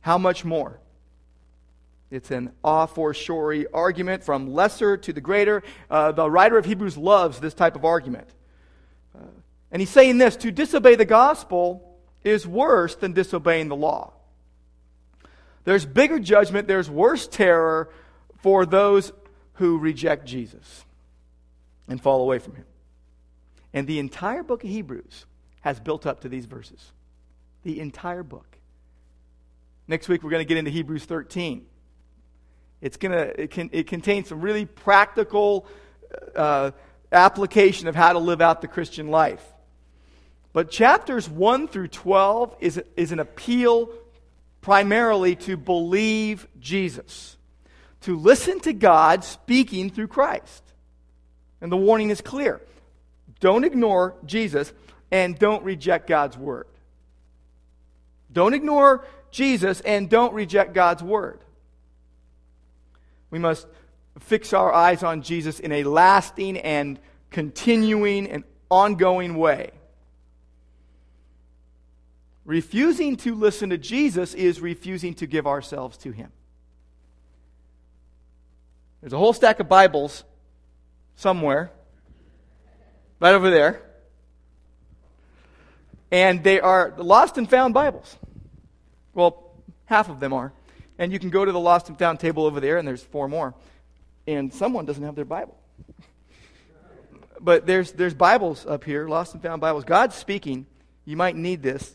How 0.00 0.18
much 0.18 0.44
more? 0.44 0.80
It's 2.10 2.30
an 2.30 2.52
a 2.64 2.86
fortiori 2.86 3.66
argument 3.72 4.24
from 4.24 4.52
lesser 4.52 4.96
to 4.96 5.12
the 5.12 5.20
greater. 5.20 5.62
Uh, 5.88 6.12
the 6.12 6.28
writer 6.28 6.58
of 6.58 6.64
Hebrews 6.64 6.96
loves 6.96 7.38
this 7.38 7.54
type 7.54 7.76
of 7.76 7.84
argument. 7.84 8.28
Uh, 9.14 9.26
and 9.70 9.80
he's 9.80 9.90
saying 9.90 10.18
this 10.18 10.36
to 10.36 10.50
disobey 10.50 10.96
the 10.96 11.04
gospel 11.04 11.89
is 12.24 12.46
worse 12.46 12.94
than 12.94 13.12
disobeying 13.12 13.68
the 13.68 13.76
law. 13.76 14.12
There's 15.64 15.84
bigger 15.86 16.18
judgment, 16.18 16.68
there's 16.68 16.90
worse 16.90 17.26
terror 17.26 17.90
for 18.38 18.64
those 18.64 19.12
who 19.54 19.78
reject 19.78 20.26
Jesus 20.26 20.84
and 21.88 22.00
fall 22.00 22.22
away 22.22 22.38
from 22.38 22.54
him. 22.54 22.64
And 23.72 23.86
the 23.86 23.98
entire 23.98 24.42
book 24.42 24.64
of 24.64 24.70
Hebrews 24.70 25.26
has 25.60 25.78
built 25.78 26.06
up 26.06 26.20
to 26.20 26.28
these 26.28 26.46
verses. 26.46 26.92
The 27.62 27.80
entire 27.80 28.22
book. 28.22 28.46
Next 29.86 30.08
week, 30.08 30.22
we're 30.22 30.30
going 30.30 30.40
to 30.40 30.48
get 30.48 30.56
into 30.56 30.70
Hebrews 30.70 31.04
13. 31.04 31.66
It's 32.80 32.96
to, 32.96 33.42
it, 33.42 33.50
can, 33.50 33.68
it 33.72 33.86
contains 33.86 34.28
some 34.28 34.40
really 34.40 34.64
practical 34.64 35.66
uh, 36.34 36.70
application 37.12 37.88
of 37.88 37.94
how 37.94 38.12
to 38.12 38.18
live 38.18 38.40
out 38.40 38.62
the 38.62 38.68
Christian 38.68 39.08
life. 39.08 39.44
But 40.52 40.70
chapters 40.70 41.28
1 41.28 41.68
through 41.68 41.88
12 41.88 42.56
is, 42.60 42.82
is 42.96 43.12
an 43.12 43.20
appeal 43.20 43.90
primarily 44.60 45.36
to 45.36 45.56
believe 45.56 46.46
Jesus, 46.58 47.36
to 48.02 48.18
listen 48.18 48.60
to 48.60 48.72
God 48.72 49.24
speaking 49.24 49.90
through 49.90 50.08
Christ. 50.08 50.62
And 51.60 51.70
the 51.70 51.76
warning 51.76 52.10
is 52.10 52.20
clear 52.20 52.60
don't 53.38 53.64
ignore 53.64 54.14
Jesus 54.26 54.72
and 55.10 55.38
don't 55.38 55.64
reject 55.64 56.06
God's 56.06 56.36
word. 56.36 56.66
Don't 58.32 58.54
ignore 58.54 59.04
Jesus 59.30 59.80
and 59.80 60.08
don't 60.08 60.34
reject 60.34 60.74
God's 60.74 61.02
word. 61.02 61.40
We 63.30 63.38
must 63.38 63.66
fix 64.20 64.52
our 64.52 64.72
eyes 64.72 65.02
on 65.02 65.22
Jesus 65.22 65.60
in 65.60 65.72
a 65.72 65.84
lasting 65.84 66.58
and 66.58 66.98
continuing 67.30 68.28
and 68.28 68.44
ongoing 68.70 69.36
way. 69.36 69.70
Refusing 72.50 73.14
to 73.18 73.36
listen 73.36 73.70
to 73.70 73.78
Jesus 73.78 74.34
is 74.34 74.60
refusing 74.60 75.14
to 75.14 75.28
give 75.28 75.46
ourselves 75.46 75.96
to 75.98 76.10
Him. 76.10 76.32
There's 79.00 79.12
a 79.12 79.18
whole 79.18 79.32
stack 79.32 79.60
of 79.60 79.68
Bibles 79.68 80.24
somewhere, 81.14 81.70
right 83.20 83.36
over 83.36 83.50
there. 83.50 83.80
And 86.10 86.42
they 86.42 86.58
are 86.58 86.92
lost 86.98 87.38
and 87.38 87.48
found 87.48 87.72
Bibles. 87.72 88.18
Well, 89.14 89.52
half 89.84 90.08
of 90.08 90.18
them 90.18 90.32
are. 90.32 90.52
And 90.98 91.12
you 91.12 91.20
can 91.20 91.30
go 91.30 91.44
to 91.44 91.52
the 91.52 91.60
lost 91.60 91.88
and 91.88 91.96
found 91.96 92.18
table 92.18 92.46
over 92.46 92.58
there, 92.58 92.78
and 92.78 92.88
there's 92.88 93.04
four 93.04 93.28
more. 93.28 93.54
And 94.26 94.52
someone 94.52 94.86
doesn't 94.86 95.04
have 95.04 95.14
their 95.14 95.24
Bible. 95.24 95.56
but 97.40 97.64
there's, 97.64 97.92
there's 97.92 98.14
Bibles 98.14 98.66
up 98.66 98.82
here, 98.82 99.06
lost 99.06 99.34
and 99.34 99.42
found 99.42 99.60
Bibles. 99.60 99.84
God's 99.84 100.16
speaking. 100.16 100.66
You 101.04 101.16
might 101.16 101.36
need 101.36 101.62
this. 101.62 101.94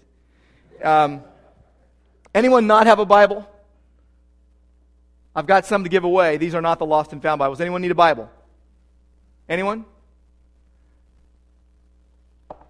Um, 0.84 1.24
anyone 2.34 2.68
not 2.68 2.88
have 2.88 3.00
a 3.00 3.06
Bible? 3.06 3.48
I've 5.36 5.48
got 5.48 5.66
some 5.66 5.84
to 5.84 5.90
give 5.90 6.04
away. 6.04 6.38
These 6.38 6.56
are 6.56 6.62
not 6.62 6.80
the 6.80 6.86
lost 6.86 7.12
and 7.12 7.22
found 7.22 7.40
Bibles. 7.40 7.60
Anyone 7.60 7.82
need 7.82 7.92
a 7.92 7.96
Bible? 7.96 8.30
Anyone? 9.50 9.86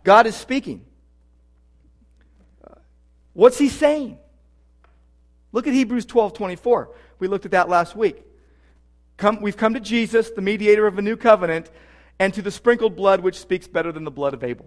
God 0.04 0.28
is 0.28 0.36
speaking. 0.36 0.86
What's 3.34 3.58
he 3.58 3.70
saying? 3.70 4.18
Look 5.52 5.68
at 5.68 5.74
Hebrews 5.74 6.06
12 6.06 6.34
24. 6.34 6.90
We 7.20 7.28
looked 7.28 7.46
at 7.46 7.52
that 7.52 7.70
last 7.70 7.96
week. 7.96 8.24
Come, 9.18 9.42
we've 9.42 9.56
come 9.56 9.74
to 9.74 9.80
Jesus, 9.80 10.30
the 10.32 10.42
mediator 10.42 10.88
of 10.88 10.98
a 10.98 11.02
new 11.02 11.16
covenant, 11.16 11.72
and 12.20 12.34
to 12.34 12.42
the 12.42 12.52
sprinkled 12.52 12.96
blood 12.96 13.22
which 13.22 13.40
speaks 13.40 13.68
better 13.68 13.92
than 13.92 14.04
the 14.04 14.12
blood 14.12 14.34
of 14.34 14.44
Abel. 14.44 14.66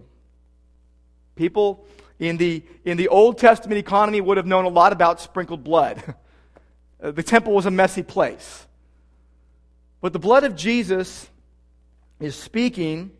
People 1.35 1.85
in 2.19 2.37
the, 2.37 2.63
in 2.83 2.97
the 2.97 3.07
Old 3.07 3.37
Testament 3.37 3.79
economy 3.79 4.21
would 4.21 4.37
have 4.37 4.45
known 4.45 4.65
a 4.65 4.69
lot 4.69 4.91
about 4.93 5.21
sprinkled 5.21 5.63
blood. 5.63 6.15
Uh, 7.01 7.11
the 7.11 7.23
temple 7.23 7.53
was 7.53 7.65
a 7.65 7.71
messy 7.71 8.03
place. 8.03 8.67
But 10.01 10.11
the 10.11 10.19
blood 10.19 10.43
of 10.43 10.53
Jesus 10.53 11.29
is 12.19 12.35
speaking. 12.35 13.11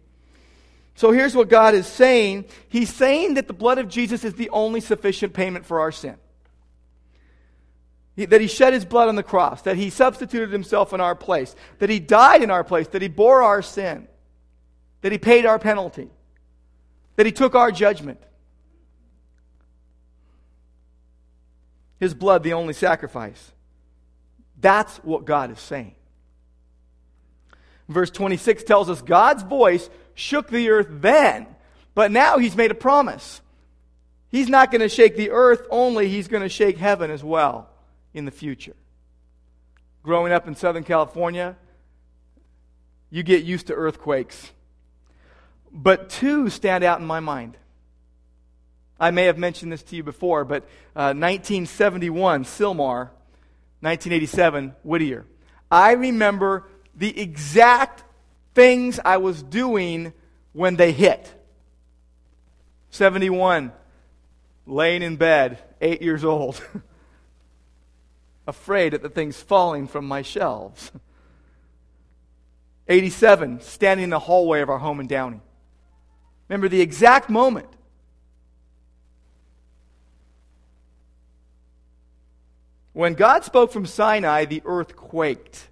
So 0.95 1.11
here's 1.11 1.33
what 1.33 1.47
God 1.47 1.73
is 1.75 1.87
saying 1.87 2.43
He's 2.67 2.93
saying 2.93 3.35
that 3.35 3.47
the 3.47 3.53
blood 3.53 3.77
of 3.77 3.87
Jesus 3.87 4.25
is 4.25 4.33
the 4.33 4.49
only 4.49 4.81
sufficient 4.81 5.33
payment 5.33 5.65
for 5.65 5.79
our 5.79 5.93
sin. 5.93 6.17
That 8.17 8.41
He 8.41 8.47
shed 8.47 8.73
His 8.73 8.83
blood 8.83 9.07
on 9.07 9.15
the 9.15 9.23
cross, 9.23 9.61
that 9.61 9.77
He 9.77 9.89
substituted 9.89 10.51
Himself 10.51 10.91
in 10.91 10.99
our 10.99 11.15
place, 11.15 11.55
that 11.77 11.89
He 11.89 12.01
died 12.01 12.43
in 12.43 12.51
our 12.51 12.65
place, 12.65 12.89
that 12.89 13.01
He 13.01 13.07
bore 13.07 13.41
our 13.41 13.61
sin, 13.61 14.09
that 15.03 15.13
He 15.13 15.17
paid 15.17 15.45
our 15.45 15.57
penalty, 15.57 16.09
that 17.15 17.25
He 17.25 17.31
took 17.31 17.55
our 17.55 17.71
judgment. 17.71 18.21
His 21.99 22.13
blood 22.13 22.43
the 22.43 22.53
only 22.53 22.73
sacrifice. 22.73 23.51
That's 24.59 24.97
what 24.97 25.25
God 25.25 25.51
is 25.51 25.59
saying. 25.59 25.95
Verse 27.87 28.11
26 28.11 28.63
tells 28.63 28.89
us 28.89 29.01
God's 29.01 29.43
voice 29.43 29.89
shook 30.13 30.49
the 30.49 30.69
earth 30.69 30.87
then, 30.89 31.47
but 31.95 32.11
now 32.11 32.37
he's 32.37 32.55
made 32.55 32.71
a 32.71 32.75
promise. 32.75 33.41
He's 34.29 34.47
not 34.47 34.71
going 34.71 34.81
to 34.81 34.89
shake 34.89 35.17
the 35.17 35.31
earth 35.31 35.65
only, 35.71 36.07
he's 36.07 36.27
going 36.27 36.43
to 36.43 36.49
shake 36.49 36.77
heaven 36.77 37.09
as 37.09 37.23
well 37.23 37.69
in 38.13 38.25
the 38.25 38.31
future. 38.31 38.75
Growing 40.03 40.31
up 40.31 40.47
in 40.47 40.55
Southern 40.55 40.83
California, 40.83 41.57
you 43.09 43.23
get 43.23 43.43
used 43.43 43.67
to 43.67 43.73
earthquakes. 43.73 44.51
But 45.71 46.09
two 46.09 46.49
stand 46.49 46.83
out 46.83 46.99
in 46.99 47.05
my 47.05 47.19
mind. 47.19 47.57
I 48.99 49.11
may 49.11 49.25
have 49.25 49.37
mentioned 49.37 49.71
this 49.71 49.83
to 49.83 49.95
you 49.95 50.03
before, 50.03 50.43
but 50.43 50.63
uh, 50.95 51.15
1971, 51.15 52.43
Sylmar, 52.43 53.09
1987, 53.81 54.75
Whittier. 54.83 55.25
I 55.71 55.93
remember 55.93 56.67
the 56.95 57.17
exact 57.19 58.03
things 58.53 58.99
I 59.03 59.17
was 59.17 59.41
doing 59.41 60.13
when 60.51 60.75
they 60.75 60.91
hit. 60.91 61.33
71, 62.91 63.71
laying 64.65 65.01
in 65.01 65.15
bed, 65.15 65.59
eight 65.79 66.01
years 66.01 66.25
old, 66.25 66.61
afraid 68.47 68.93
that 68.93 69.01
the 69.01 69.09
thing's 69.09 69.41
falling 69.41 69.87
from 69.87 70.05
my 70.05 70.23
shelves. 70.23 70.91
87, 72.89 73.61
standing 73.61 74.05
in 74.05 74.09
the 74.09 74.19
hallway 74.19 74.61
of 74.61 74.69
our 74.69 74.79
home 74.79 74.99
in 74.99 75.07
Downey. 75.07 75.39
Remember 76.49 76.67
the 76.67 76.81
exact 76.81 77.29
moment. 77.29 77.67
When 82.93 83.13
God 83.13 83.43
spoke 83.43 83.71
from 83.71 83.85
Sinai, 83.85 84.45
the 84.45 84.61
earth 84.65 84.95
quaked. 84.95 85.67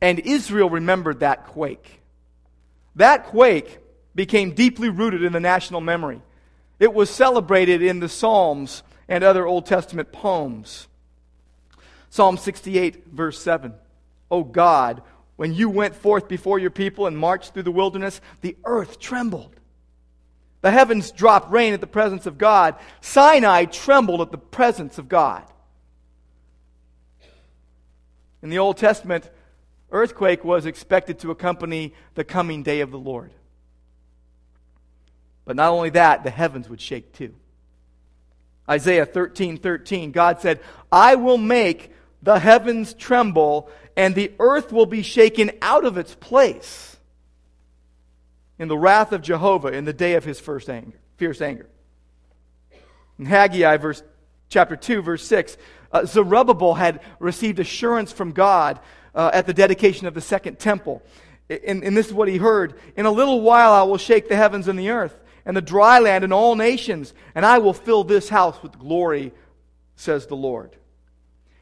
And 0.00 0.18
Israel 0.20 0.70
remembered 0.70 1.20
that 1.20 1.46
quake. 1.46 2.00
That 2.96 3.26
quake 3.26 3.78
became 4.14 4.54
deeply 4.54 4.88
rooted 4.88 5.22
in 5.22 5.32
the 5.32 5.40
national 5.40 5.80
memory. 5.80 6.22
It 6.78 6.94
was 6.94 7.10
celebrated 7.10 7.82
in 7.82 8.00
the 8.00 8.08
Psalms 8.08 8.82
and 9.08 9.22
other 9.22 9.46
Old 9.46 9.66
Testament 9.66 10.12
poems. 10.12 10.88
Psalm 12.08 12.36
68, 12.36 13.06
verse 13.08 13.40
7. 13.40 13.74
O 14.30 14.42
God, 14.42 15.02
when 15.36 15.54
you 15.54 15.68
went 15.68 15.94
forth 15.94 16.28
before 16.28 16.58
your 16.58 16.70
people 16.70 17.06
and 17.06 17.16
marched 17.16 17.52
through 17.52 17.62
the 17.64 17.70
wilderness, 17.70 18.20
the 18.40 18.56
earth 18.64 18.98
trembled. 18.98 19.54
The 20.62 20.70
heavens 20.70 21.10
dropped 21.10 21.50
rain 21.50 21.72
at 21.72 21.80
the 21.80 21.86
presence 21.86 22.26
of 22.26 22.38
God. 22.38 22.74
Sinai 23.00 23.64
trembled 23.64 24.20
at 24.20 24.30
the 24.30 24.38
presence 24.38 24.98
of 24.98 25.08
God. 25.08 25.42
In 28.42 28.50
the 28.50 28.58
Old 28.58 28.76
Testament, 28.76 29.28
earthquake 29.90 30.44
was 30.44 30.66
expected 30.66 31.18
to 31.20 31.30
accompany 31.30 31.94
the 32.14 32.24
coming 32.24 32.62
day 32.62 32.80
of 32.80 32.90
the 32.90 32.98
Lord. 32.98 33.32
But 35.44 35.56
not 35.56 35.72
only 35.72 35.90
that, 35.90 36.24
the 36.24 36.30
heavens 36.30 36.68
would 36.68 36.80
shake 36.80 37.12
too. 37.12 37.34
Isaiah 38.68 39.06
13 39.06 39.56
13, 39.56 40.12
God 40.12 40.40
said, 40.40 40.60
I 40.92 41.16
will 41.16 41.38
make 41.38 41.92
the 42.22 42.38
heavens 42.38 42.94
tremble, 42.94 43.68
and 43.96 44.14
the 44.14 44.32
earth 44.38 44.72
will 44.72 44.86
be 44.86 45.02
shaken 45.02 45.50
out 45.60 45.84
of 45.84 45.98
its 45.98 46.14
place 46.14 46.96
in 48.58 48.68
the 48.68 48.78
wrath 48.78 49.12
of 49.12 49.22
Jehovah 49.22 49.68
in 49.68 49.86
the 49.86 49.92
day 49.92 50.14
of 50.14 50.24
his 50.24 50.38
first 50.38 50.68
anger, 50.68 50.98
fierce 51.16 51.40
anger. 51.40 51.66
In 53.18 53.24
Haggai, 53.24 53.78
verse, 53.78 54.02
chapter 54.48 54.76
2, 54.76 55.02
verse 55.02 55.26
6, 55.26 55.56
uh, 55.92 56.04
Zerubbabel 56.04 56.74
had 56.74 57.00
received 57.18 57.58
assurance 57.58 58.12
from 58.12 58.32
God 58.32 58.80
uh, 59.14 59.30
at 59.32 59.46
the 59.46 59.54
dedication 59.54 60.06
of 60.06 60.14
the 60.14 60.20
second 60.20 60.58
temple. 60.58 61.02
And, 61.48 61.82
and 61.82 61.96
this 61.96 62.06
is 62.06 62.14
what 62.14 62.28
he 62.28 62.36
heard 62.36 62.74
In 62.96 63.06
a 63.06 63.10
little 63.10 63.40
while 63.40 63.72
I 63.72 63.82
will 63.82 63.98
shake 63.98 64.28
the 64.28 64.36
heavens 64.36 64.68
and 64.68 64.78
the 64.78 64.90
earth, 64.90 65.18
and 65.44 65.56
the 65.56 65.62
dry 65.62 65.98
land 65.98 66.22
and 66.22 66.32
all 66.32 66.54
nations, 66.54 67.12
and 67.34 67.44
I 67.44 67.58
will 67.58 67.72
fill 67.72 68.04
this 68.04 68.28
house 68.28 68.62
with 68.62 68.78
glory, 68.78 69.32
says 69.96 70.26
the 70.26 70.36
Lord. 70.36 70.76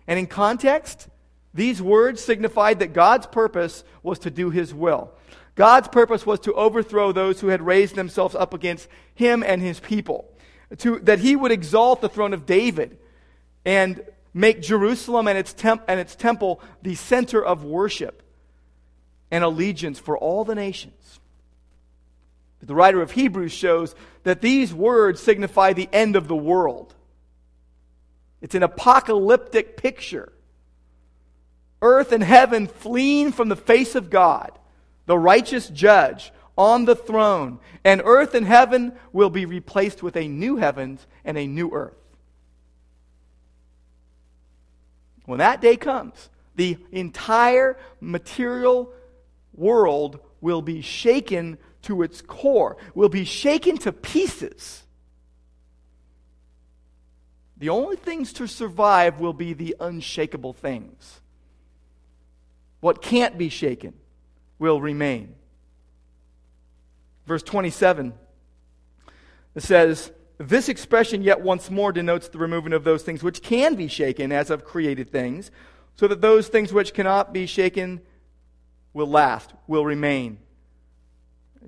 And 0.06 0.18
in 0.18 0.26
context, 0.26 1.08
these 1.54 1.80
words 1.80 2.22
signified 2.22 2.80
that 2.80 2.92
God's 2.92 3.26
purpose 3.26 3.84
was 4.02 4.18
to 4.20 4.30
do 4.30 4.50
his 4.50 4.74
will. 4.74 5.12
God's 5.54 5.88
purpose 5.88 6.24
was 6.24 6.38
to 6.40 6.52
overthrow 6.54 7.12
those 7.12 7.40
who 7.40 7.48
had 7.48 7.62
raised 7.62 7.96
themselves 7.96 8.34
up 8.34 8.54
against 8.54 8.88
him 9.14 9.42
and 9.42 9.60
his 9.60 9.80
people. 9.80 10.30
To, 10.78 10.98
that 11.00 11.18
he 11.18 11.34
would 11.34 11.50
exalt 11.50 12.00
the 12.00 12.08
throne 12.08 12.34
of 12.34 12.46
David 12.46 12.98
and 13.64 14.02
make 14.34 14.60
Jerusalem 14.60 15.28
and 15.28 15.38
its, 15.38 15.52
temp, 15.52 15.82
and 15.88 15.98
its 15.98 16.14
temple 16.14 16.60
the 16.82 16.94
center 16.94 17.44
of 17.44 17.64
worship 17.64 18.22
and 19.30 19.44
allegiance 19.44 19.98
for 19.98 20.16
all 20.16 20.44
the 20.44 20.54
nations. 20.54 21.20
But 22.58 22.68
the 22.68 22.74
writer 22.74 23.02
of 23.02 23.12
Hebrews 23.12 23.52
shows 23.52 23.94
that 24.24 24.40
these 24.40 24.74
words 24.74 25.20
signify 25.20 25.72
the 25.72 25.88
end 25.92 26.16
of 26.16 26.28
the 26.28 26.36
world. 26.36 26.94
It's 28.40 28.54
an 28.54 28.62
apocalyptic 28.62 29.76
picture. 29.76 30.32
Earth 31.80 32.12
and 32.12 32.22
heaven 32.22 32.66
fleeing 32.66 33.32
from 33.32 33.48
the 33.48 33.56
face 33.56 33.94
of 33.94 34.10
God, 34.10 34.58
the 35.06 35.18
righteous 35.18 35.68
judge 35.68 36.32
on 36.56 36.84
the 36.84 36.96
throne, 36.96 37.60
and 37.84 38.02
earth 38.04 38.34
and 38.34 38.44
heaven 38.44 38.92
will 39.12 39.30
be 39.30 39.44
replaced 39.44 40.02
with 40.02 40.16
a 40.16 40.26
new 40.26 40.56
heavens 40.56 41.06
and 41.24 41.38
a 41.38 41.46
new 41.46 41.70
earth. 41.72 41.97
When 45.28 45.40
that 45.40 45.60
day 45.60 45.76
comes, 45.76 46.30
the 46.56 46.78
entire 46.90 47.76
material 48.00 48.90
world 49.52 50.20
will 50.40 50.62
be 50.62 50.80
shaken 50.80 51.58
to 51.82 52.02
its 52.02 52.22
core, 52.22 52.78
will 52.94 53.10
be 53.10 53.26
shaken 53.26 53.76
to 53.76 53.92
pieces. 53.92 54.84
The 57.58 57.68
only 57.68 57.96
things 57.96 58.32
to 58.34 58.46
survive 58.46 59.20
will 59.20 59.34
be 59.34 59.52
the 59.52 59.76
unshakable 59.78 60.54
things. 60.54 61.20
What 62.80 63.02
can't 63.02 63.36
be 63.36 63.50
shaken 63.50 63.92
will 64.58 64.80
remain. 64.80 65.34
Verse 67.26 67.42
27 67.42 68.14
it 69.54 69.62
says, 69.62 70.10
This 70.38 70.68
expression 70.68 71.22
yet 71.22 71.40
once 71.40 71.68
more 71.68 71.90
denotes 71.92 72.28
the 72.28 72.38
removing 72.38 72.72
of 72.72 72.84
those 72.84 73.02
things 73.02 73.22
which 73.24 73.42
can 73.42 73.74
be 73.74 73.88
shaken 73.88 74.30
as 74.30 74.50
of 74.50 74.64
created 74.64 75.10
things, 75.10 75.50
so 75.96 76.06
that 76.06 76.20
those 76.20 76.46
things 76.46 76.72
which 76.72 76.94
cannot 76.94 77.32
be 77.32 77.44
shaken 77.46 78.00
will 78.92 79.08
last, 79.08 79.52
will 79.66 79.84
remain. 79.84 80.38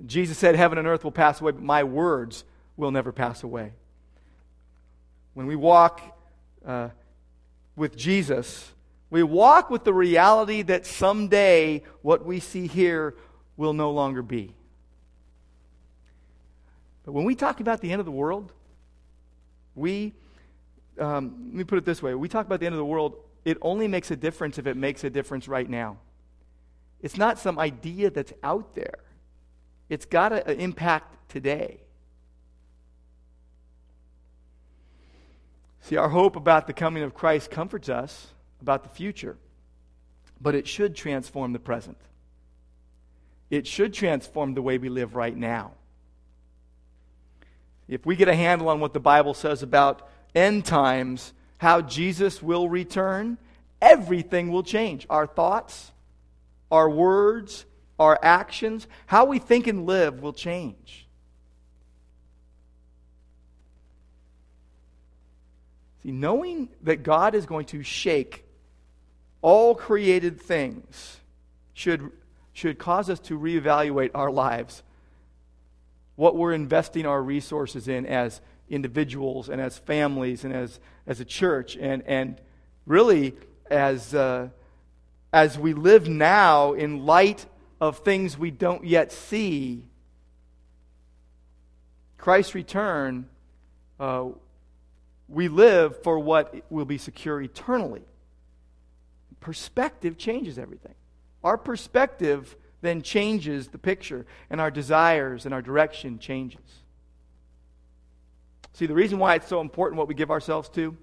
Jesus 0.05 0.37
said, 0.37 0.55
Heaven 0.55 0.77
and 0.77 0.87
earth 0.87 1.03
will 1.03 1.11
pass 1.11 1.41
away, 1.41 1.51
but 1.51 1.61
my 1.61 1.83
words 1.83 2.45
will 2.77 2.91
never 2.91 3.11
pass 3.11 3.43
away. 3.43 3.73
When 5.33 5.47
we 5.47 5.57
walk 5.57 6.01
uh, 6.65 6.89
with 7.75 7.97
Jesus, 7.97 8.71
we 9.09 9.21
walk 9.21 9.69
with 9.69 9.83
the 9.83 9.93
reality 9.93 10.61
that 10.63 10.85
someday 10.85 11.83
what 12.01 12.25
we 12.25 12.39
see 12.39 12.67
here 12.67 13.15
will 13.57 13.73
no 13.73 13.91
longer 13.91 14.21
be. 14.21 14.55
But 17.03 17.11
when 17.11 17.25
we 17.25 17.35
talk 17.35 17.59
about 17.59 17.81
the 17.81 17.91
end 17.91 17.99
of 17.99 18.05
the 18.05 18.11
world, 18.11 18.53
we, 19.75 20.13
um, 20.99 21.45
let 21.47 21.55
me 21.55 21.63
put 21.63 21.77
it 21.77 21.85
this 21.85 22.01
way 22.01 22.13
we 22.13 22.27
talk 22.27 22.45
about 22.45 22.59
the 22.59 22.65
end 22.65 22.73
of 22.73 22.79
the 22.79 22.85
world, 22.85 23.15
it 23.45 23.57
only 23.61 23.87
makes 23.87 24.11
a 24.11 24.15
difference 24.15 24.57
if 24.57 24.67
it 24.67 24.77
makes 24.77 25.03
a 25.03 25.09
difference 25.09 25.47
right 25.47 25.69
now. 25.69 25.97
It's 27.01 27.17
not 27.17 27.39
some 27.39 27.57
idea 27.57 28.11
that's 28.11 28.33
out 28.43 28.75
there, 28.75 28.99
it's 29.89 30.05
got 30.05 30.33
an 30.33 30.59
impact 30.59 31.29
today. 31.29 31.81
See, 35.83 35.97
our 35.97 36.09
hope 36.09 36.35
about 36.35 36.67
the 36.67 36.73
coming 36.73 37.01
of 37.03 37.15
Christ 37.15 37.49
comforts 37.49 37.89
us 37.89 38.27
about 38.61 38.83
the 38.83 38.89
future, 38.89 39.37
but 40.39 40.53
it 40.53 40.67
should 40.67 40.95
transform 40.95 41.53
the 41.53 41.59
present. 41.59 41.97
It 43.49 43.67
should 43.67 43.93
transform 43.93 44.53
the 44.53 44.61
way 44.61 44.77
we 44.77 44.89
live 44.89 45.15
right 45.15 45.35
now. 45.35 45.73
If 47.91 48.05
we 48.05 48.15
get 48.15 48.29
a 48.29 48.35
handle 48.35 48.69
on 48.69 48.79
what 48.79 48.93
the 48.93 49.01
Bible 49.01 49.33
says 49.33 49.61
about 49.61 50.09
end 50.33 50.63
times, 50.63 51.33
how 51.57 51.81
Jesus 51.81 52.41
will 52.41 52.69
return, 52.69 53.37
everything 53.81 54.49
will 54.49 54.63
change. 54.63 55.05
Our 55.09 55.27
thoughts, 55.27 55.91
our 56.71 56.89
words, 56.89 57.65
our 57.99 58.17
actions, 58.23 58.87
how 59.07 59.25
we 59.25 59.39
think 59.39 59.67
and 59.67 59.85
live 59.85 60.21
will 60.21 60.31
change. 60.31 61.05
See, 66.01 66.11
knowing 66.13 66.69
that 66.83 67.03
God 67.03 67.35
is 67.35 67.45
going 67.45 67.65
to 67.65 67.83
shake 67.83 68.45
all 69.41 69.75
created 69.75 70.39
things 70.39 71.17
should, 71.73 72.09
should 72.53 72.79
cause 72.79 73.09
us 73.09 73.19
to 73.19 73.37
reevaluate 73.37 74.11
our 74.15 74.31
lives, 74.31 74.81
what 76.21 76.35
we're 76.35 76.53
investing 76.53 77.07
our 77.07 77.19
resources 77.19 77.87
in 77.87 78.05
as 78.05 78.41
individuals 78.69 79.49
and 79.49 79.59
as 79.59 79.79
families 79.79 80.43
and 80.43 80.53
as, 80.53 80.79
as 81.07 81.19
a 81.19 81.25
church, 81.25 81.75
and, 81.75 82.03
and 82.05 82.39
really 82.85 83.33
as, 83.71 84.13
uh, 84.13 84.47
as 85.33 85.57
we 85.57 85.73
live 85.73 86.07
now 86.07 86.73
in 86.73 87.07
light 87.07 87.47
of 87.79 87.97
things 87.97 88.37
we 88.37 88.51
don't 88.51 88.85
yet 88.85 89.11
see. 89.11 89.83
Christ's 92.19 92.53
return. 92.53 93.27
Uh, 93.99 94.27
we 95.27 95.47
live 95.47 96.03
for 96.03 96.19
what 96.19 96.53
will 96.69 96.85
be 96.85 96.99
secure 96.99 97.41
eternally. 97.41 98.03
Perspective 99.39 100.19
changes 100.19 100.59
everything. 100.59 100.93
Our 101.43 101.57
perspective 101.57 102.55
then 102.81 103.01
changes 103.01 103.67
the 103.67 103.77
picture, 103.77 104.25
and 104.49 104.59
our 104.59 104.71
desires 104.71 105.45
and 105.45 105.53
our 105.53 105.61
direction 105.61 106.19
changes. 106.19 106.81
See, 108.73 108.85
the 108.85 108.93
reason 108.93 109.19
why 109.19 109.35
it's 109.35 109.47
so 109.47 109.61
important 109.61 109.97
what 109.97 110.07
we 110.07 110.15
give 110.15 110.31
ourselves 110.31 110.69
to 110.69 110.97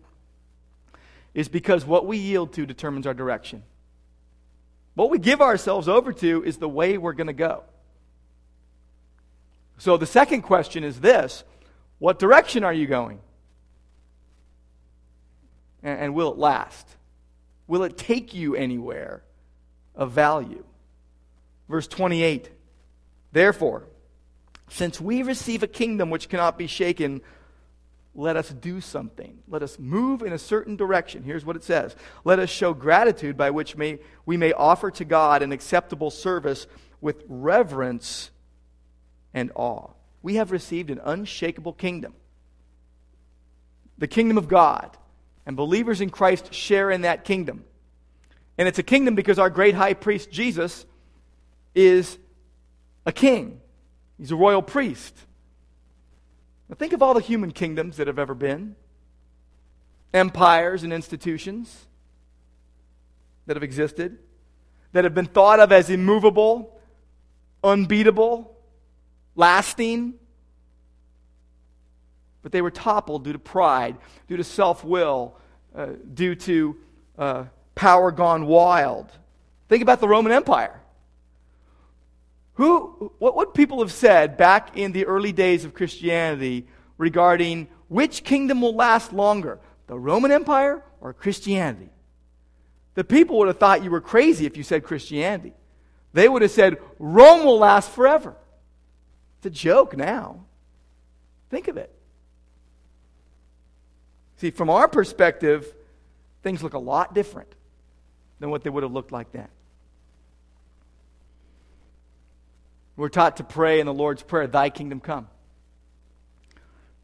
is 1.35 1.49
because 1.49 1.85
what 1.85 2.07
we 2.07 2.17
yield 2.17 2.53
to 2.55 2.67
determines 2.67 3.07
our 3.07 3.15
direction. 3.15 3.63
What 4.95 5.11
we 5.11 5.19
give 5.19 5.41
ourselves 5.41 5.87
over 5.87 6.13
to 6.13 6.43
is 6.43 6.57
the 6.57 6.69
way 6.69 6.99
we're 6.99 7.13
going 7.13 7.29
to 7.29 7.33
go. 7.33 7.63
So 9.77 9.97
the 9.97 10.07
second 10.07 10.43
question 10.43 10.83
is 10.83 11.01
this 11.01 11.45
What 12.01 12.19
direction 12.19 12.65
are 12.65 12.73
you 12.73 12.87
going? 12.87 13.21
And, 15.85 16.01
and 16.01 16.15
will 16.15 16.33
it 16.33 16.39
last? 16.39 16.97
Will 17.69 17.85
it 17.85 17.97
take 17.97 18.35
you 18.35 18.57
anywhere 18.57 19.23
of 19.95 20.11
value? 20.11 20.65
Verse 21.69 21.87
28 21.87 22.51
Therefore, 23.33 23.85
since 24.71 25.01
we 25.01 25.23
receive 25.23 25.63
a 25.63 25.67
kingdom 25.67 26.11
which 26.11 26.29
cannot 26.29 26.59
be 26.59 26.67
shaken, 26.67 27.21
let 28.15 28.37
us 28.37 28.51
do 28.51 28.81
something. 28.81 29.39
Let 29.47 29.63
us 29.63 29.79
move 29.79 30.23
in 30.23 30.33
a 30.33 30.39
certain 30.39 30.77
direction. 30.77 31.23
Here's 31.23 31.45
what 31.45 31.57
it 31.57 31.65
says 31.65 31.95
Let 32.25 32.39
us 32.39 32.51
show 32.51 32.75
gratitude 32.75 33.37
by 33.37 33.51
which 33.51 33.77
may, 33.77 33.99
we 34.27 34.37
may 34.37 34.53
offer 34.53 34.91
to 34.93 35.05
God 35.05 35.43
an 35.43 35.53
acceptable 35.53 36.11
service 36.11 36.67
with 37.01 37.23
reverence 37.29 38.31
and 39.33 39.53
awe. 39.55 39.91
We 40.23 40.35
have 40.37 40.51
received 40.51 40.91
an 40.91 41.01
unshakable 41.05 41.75
kingdom, 41.75 42.15
the 43.99 44.09
kingdom 44.09 44.39
of 44.39 44.49
God. 44.49 44.97
And 45.47 45.57
believers 45.57 46.03
in 46.03 46.11
Christ 46.11 46.53
share 46.53 46.91
in 46.91 47.01
that 47.03 47.25
kingdom. 47.25 47.65
And 48.59 48.69
it's 48.69 48.79
a 48.79 48.83
kingdom 48.83 49.15
because 49.15 49.39
our 49.39 49.49
great 49.49 49.75
high 49.75 49.95
priest, 49.95 50.31
Jesus, 50.31 50.85
is 51.75 52.19
a 53.07 53.13
king, 53.13 53.61
he's 54.19 54.31
a 54.31 54.37
royal 54.37 54.63
priest. 54.63 55.17
Now, 56.69 56.77
think 56.77 56.93
of 56.93 57.03
all 57.03 57.15
the 57.15 57.21
human 57.21 57.51
kingdoms 57.51 57.97
that 57.97 58.07
have 58.07 58.19
ever 58.19 58.35
been 58.35 58.77
empires 60.13 60.83
and 60.83 60.93
institutions 60.93 61.87
that 63.47 63.57
have 63.57 63.63
existed, 63.63 64.19
that 64.93 65.05
have 65.05 65.15
been 65.15 65.27
thought 65.27 65.61
of 65.61 65.73
as 65.73 65.91
immovable, 65.91 66.79
unbeatable, 67.65 68.55
lasting. 69.35 70.15
But 72.43 72.53
they 72.53 72.63
were 72.63 72.71
toppled 72.71 73.25
due 73.25 73.33
to 73.33 73.39
pride, 73.39 73.97
due 74.29 74.37
to 74.37 74.45
self 74.45 74.85
will, 74.85 75.37
uh, 75.75 75.89
due 76.13 76.35
to 76.35 76.77
uh, 77.19 77.45
power 77.75 78.13
gone 78.13 78.47
wild. 78.47 79.11
Think 79.69 79.83
about 79.83 80.01
the 80.01 80.09
Roman 80.09 80.33
Empire. 80.33 80.81
Who, 82.59 83.13
what 83.19 83.37
would 83.37 83.55
people 83.55 83.79
have 83.83 83.93
said 83.93 84.37
back 84.37 84.77
in 84.77 84.91
the 84.91 85.07
early 85.07 85.31
days 85.31 85.65
of 85.65 85.75
Christianity 85.75 86.67
regarding 86.97 87.69
which 87.87 88.25
kingdom 88.25 88.63
will 88.63 88.75
last 88.75 89.13
longer, 89.13 89.61
the 89.87 89.97
Roman 89.97 90.33
Empire 90.33 90.83
or 91.01 91.13
Christianity? 91.13 91.91
The 92.97 93.05
people 93.05 93.39
would 93.39 93.47
have 93.47 93.59
thought 93.59 93.85
you 93.85 93.93
were 93.93 94.01
crazy 94.01 94.45
if 94.45 94.57
you 94.57 94.65
said 94.65 94.83
Christianity. 94.83 95.53
They 96.13 96.29
would 96.29 96.43
have 96.43 96.51
said 96.51 96.79
Rome 96.99 97.45
will 97.45 97.61
last 97.61 97.93
forever. 97.93 98.35
It's 99.37 99.47
a 99.47 99.51
joke 99.51 99.97
now. 99.97 100.45
Think 101.51 101.69
of 101.69 101.77
it. 101.77 101.95
See, 104.39 104.51
from 104.51 104.69
our 104.69 104.89
perspective, 104.89 105.73
things 106.43 106.61
look 106.61 106.75
a 106.75 106.79
lot 106.81 107.15
different 107.15 107.55
than 108.41 108.51
what 108.51 108.65
they 108.65 108.71
would 108.71 108.83
have 108.83 108.93
looked 108.93 109.13
like 109.13 109.31
then. 109.31 109.47
We're 112.99 113.09
taught 113.09 113.37
to 113.37 113.45
pray 113.45 113.79
in 113.79 113.87
the 113.87 113.95
Lord's 113.95 114.25
Prayer, 114.25 114.49
Thy 114.49 114.71
kingdom 114.71 114.99
come. 114.99 115.29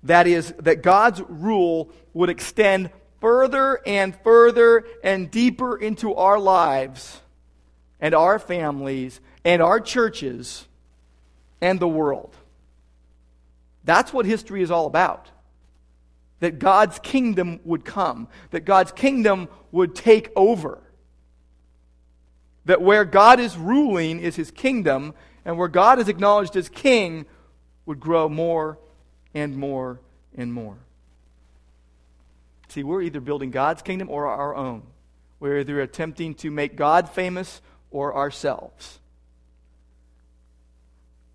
That 0.03 0.27
is, 0.27 0.53
that 0.59 0.83
God's 0.83 1.23
rule 1.29 1.89
would 2.13 2.31
extend 2.31 2.91
further 3.21 3.81
and 3.87 4.13
further 4.25 4.85
and 5.05 5.31
deeper 5.31 5.77
into 5.77 6.17
our 6.17 6.41
lives 6.41 7.21
and 8.01 8.13
our 8.13 8.41
families 8.41 9.21
and 9.45 9.63
our 9.63 9.79
churches 9.79 10.67
and 11.61 11.79
the 11.79 11.87
world. 11.87 12.35
That's 13.85 14.13
what 14.13 14.27
history 14.27 14.63
is 14.63 14.73
all 14.73 14.87
about. 14.87 15.31
That 16.41 16.59
God's 16.59 16.99
kingdom 16.99 17.61
would 17.63 17.85
come, 17.85 18.27
that 18.51 18.65
God's 18.65 18.91
kingdom 18.91 19.49
would 19.71 19.95
take 19.95 20.33
over. 20.35 20.83
That 22.65 22.83
where 22.83 23.05
God 23.05 23.39
is 23.39 23.57
ruling 23.57 24.19
is 24.19 24.35
his 24.35 24.51
kingdom, 24.51 25.15
and 25.45 25.59
where 25.59 25.69
God 25.69 25.99
is 25.99 26.09
acknowledged 26.09 26.57
as 26.57 26.69
king 26.69 27.27
would 27.87 28.01
grow 28.01 28.29
more 28.29 28.79
and 29.35 29.57
more 29.57 30.01
and 30.37 30.53
more. 30.53 30.77
See, 32.69 32.83
we're 32.83 33.03
either 33.03 33.21
building 33.21 33.51
God's 33.51 33.83
kingdom 33.83 34.09
or 34.11 34.27
our 34.27 34.55
own. 34.55 34.83
We're 35.39 35.59
either 35.59 35.81
attempting 35.81 36.35
to 36.37 36.51
make 36.51 36.77
God 36.77 37.09
famous 37.09 37.61
or 37.91 38.17
ourselves. 38.17 38.99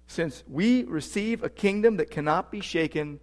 Since 0.08 0.44
we 0.50 0.84
receive 0.84 1.44
a 1.44 1.50
kingdom 1.50 1.98
that 1.98 2.10
cannot 2.10 2.52
be 2.52 2.62
shaken, 2.62 3.20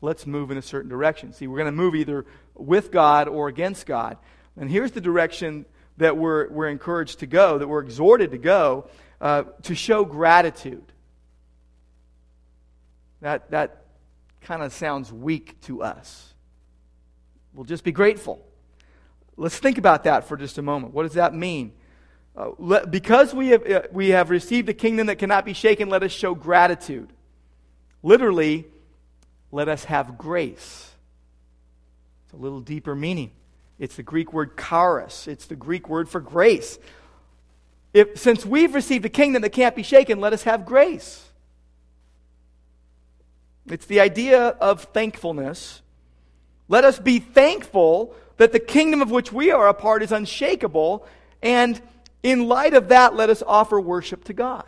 let's 0.00 0.26
move 0.26 0.50
in 0.50 0.56
a 0.56 0.62
certain 0.62 0.88
direction. 0.88 1.34
See, 1.34 1.46
we're 1.46 1.58
going 1.58 1.66
to 1.66 1.72
move 1.72 1.94
either 1.94 2.24
with 2.54 2.90
God 2.90 3.28
or 3.28 3.48
against 3.48 3.84
God. 3.84 4.16
And 4.56 4.70
here's 4.70 4.92
the 4.92 5.00
direction 5.00 5.66
that 5.98 6.16
we're, 6.16 6.48
we're 6.48 6.68
encouraged 6.68 7.20
to 7.20 7.26
go, 7.26 7.58
that 7.58 7.68
we're 7.68 7.82
exhorted 7.82 8.30
to 8.30 8.38
go. 8.38 8.88
Uh, 9.20 9.42
to 9.62 9.74
show 9.74 10.04
gratitude. 10.04 10.92
That, 13.20 13.50
that 13.50 13.84
kind 14.40 14.62
of 14.62 14.72
sounds 14.72 15.12
weak 15.12 15.60
to 15.62 15.82
us. 15.82 16.32
We'll 17.52 17.66
just 17.66 17.84
be 17.84 17.92
grateful. 17.92 18.42
Let's 19.36 19.58
think 19.58 19.78
about 19.78 20.04
that 20.04 20.26
for 20.26 20.36
just 20.36 20.58
a 20.58 20.62
moment. 20.62 20.94
What 20.94 21.02
does 21.02 21.14
that 21.14 21.34
mean? 21.34 21.72
Uh, 22.36 22.52
let, 22.58 22.90
because 22.90 23.34
we 23.34 23.48
have, 23.48 23.70
uh, 23.70 23.82
we 23.92 24.10
have 24.10 24.30
received 24.30 24.68
a 24.68 24.74
kingdom 24.74 25.08
that 25.08 25.16
cannot 25.16 25.44
be 25.44 25.52
shaken, 25.52 25.88
let 25.88 26.02
us 26.02 26.12
show 26.12 26.34
gratitude. 26.34 27.12
Literally, 28.02 28.66
let 29.52 29.68
us 29.68 29.84
have 29.84 30.16
grace. 30.16 30.90
It's 32.24 32.32
a 32.32 32.36
little 32.36 32.60
deeper 32.60 32.94
meaning. 32.94 33.32
It's 33.78 33.96
the 33.96 34.02
Greek 34.02 34.32
word 34.32 34.56
charis, 34.56 35.26
it's 35.26 35.46
the 35.46 35.56
Greek 35.56 35.88
word 35.88 36.08
for 36.08 36.20
grace. 36.20 36.78
If, 37.92 38.18
since 38.18 38.46
we've 38.46 38.74
received 38.74 39.04
a 39.04 39.08
kingdom 39.08 39.42
that 39.42 39.50
can't 39.50 39.74
be 39.74 39.82
shaken, 39.82 40.20
let 40.20 40.32
us 40.32 40.44
have 40.44 40.64
grace. 40.64 41.26
It's 43.66 43.86
the 43.86 44.00
idea 44.00 44.48
of 44.48 44.84
thankfulness. 44.84 45.82
Let 46.68 46.84
us 46.84 46.98
be 46.98 47.18
thankful 47.18 48.14
that 48.36 48.52
the 48.52 48.60
kingdom 48.60 49.02
of 49.02 49.10
which 49.10 49.32
we 49.32 49.50
are 49.50 49.68
a 49.68 49.74
part 49.74 50.02
is 50.02 50.12
unshakable, 50.12 51.06
and 51.42 51.80
in 52.22 52.48
light 52.48 52.74
of 52.74 52.88
that, 52.88 53.14
let 53.14 53.30
us 53.30 53.42
offer 53.46 53.80
worship 53.80 54.24
to 54.24 54.32
God. 54.32 54.66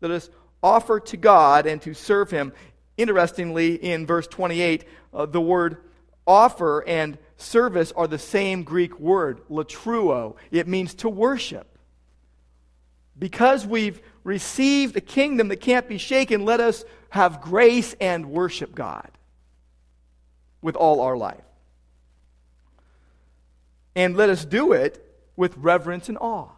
Let 0.00 0.10
us 0.10 0.30
offer 0.62 1.00
to 1.00 1.16
God 1.16 1.66
and 1.66 1.80
to 1.82 1.94
serve 1.94 2.30
Him. 2.30 2.52
Interestingly, 2.96 3.74
in 3.74 4.06
verse 4.06 4.26
28, 4.26 4.84
uh, 5.12 5.26
the 5.26 5.40
word 5.40 5.78
offer 6.26 6.84
and 6.86 7.18
service 7.38 7.92
are 7.92 8.06
the 8.06 8.18
same 8.18 8.64
Greek 8.64 8.98
word, 9.00 9.40
latreuo. 9.48 10.36
It 10.50 10.68
means 10.68 10.94
to 10.96 11.08
worship. 11.08 11.78
Because 13.18 13.66
we've 13.66 14.00
received 14.22 14.96
a 14.96 15.00
kingdom 15.00 15.48
that 15.48 15.56
can't 15.56 15.88
be 15.88 15.98
shaken, 15.98 16.44
let 16.44 16.60
us 16.60 16.84
have 17.10 17.40
grace 17.40 17.94
and 18.00 18.26
worship 18.26 18.74
God 18.74 19.10
with 20.60 20.76
all 20.76 21.00
our 21.00 21.16
life. 21.16 21.42
And 23.94 24.16
let 24.16 24.28
us 24.30 24.44
do 24.44 24.72
it 24.72 25.04
with 25.34 25.56
reverence 25.56 26.08
and 26.08 26.18
awe. 26.18 26.50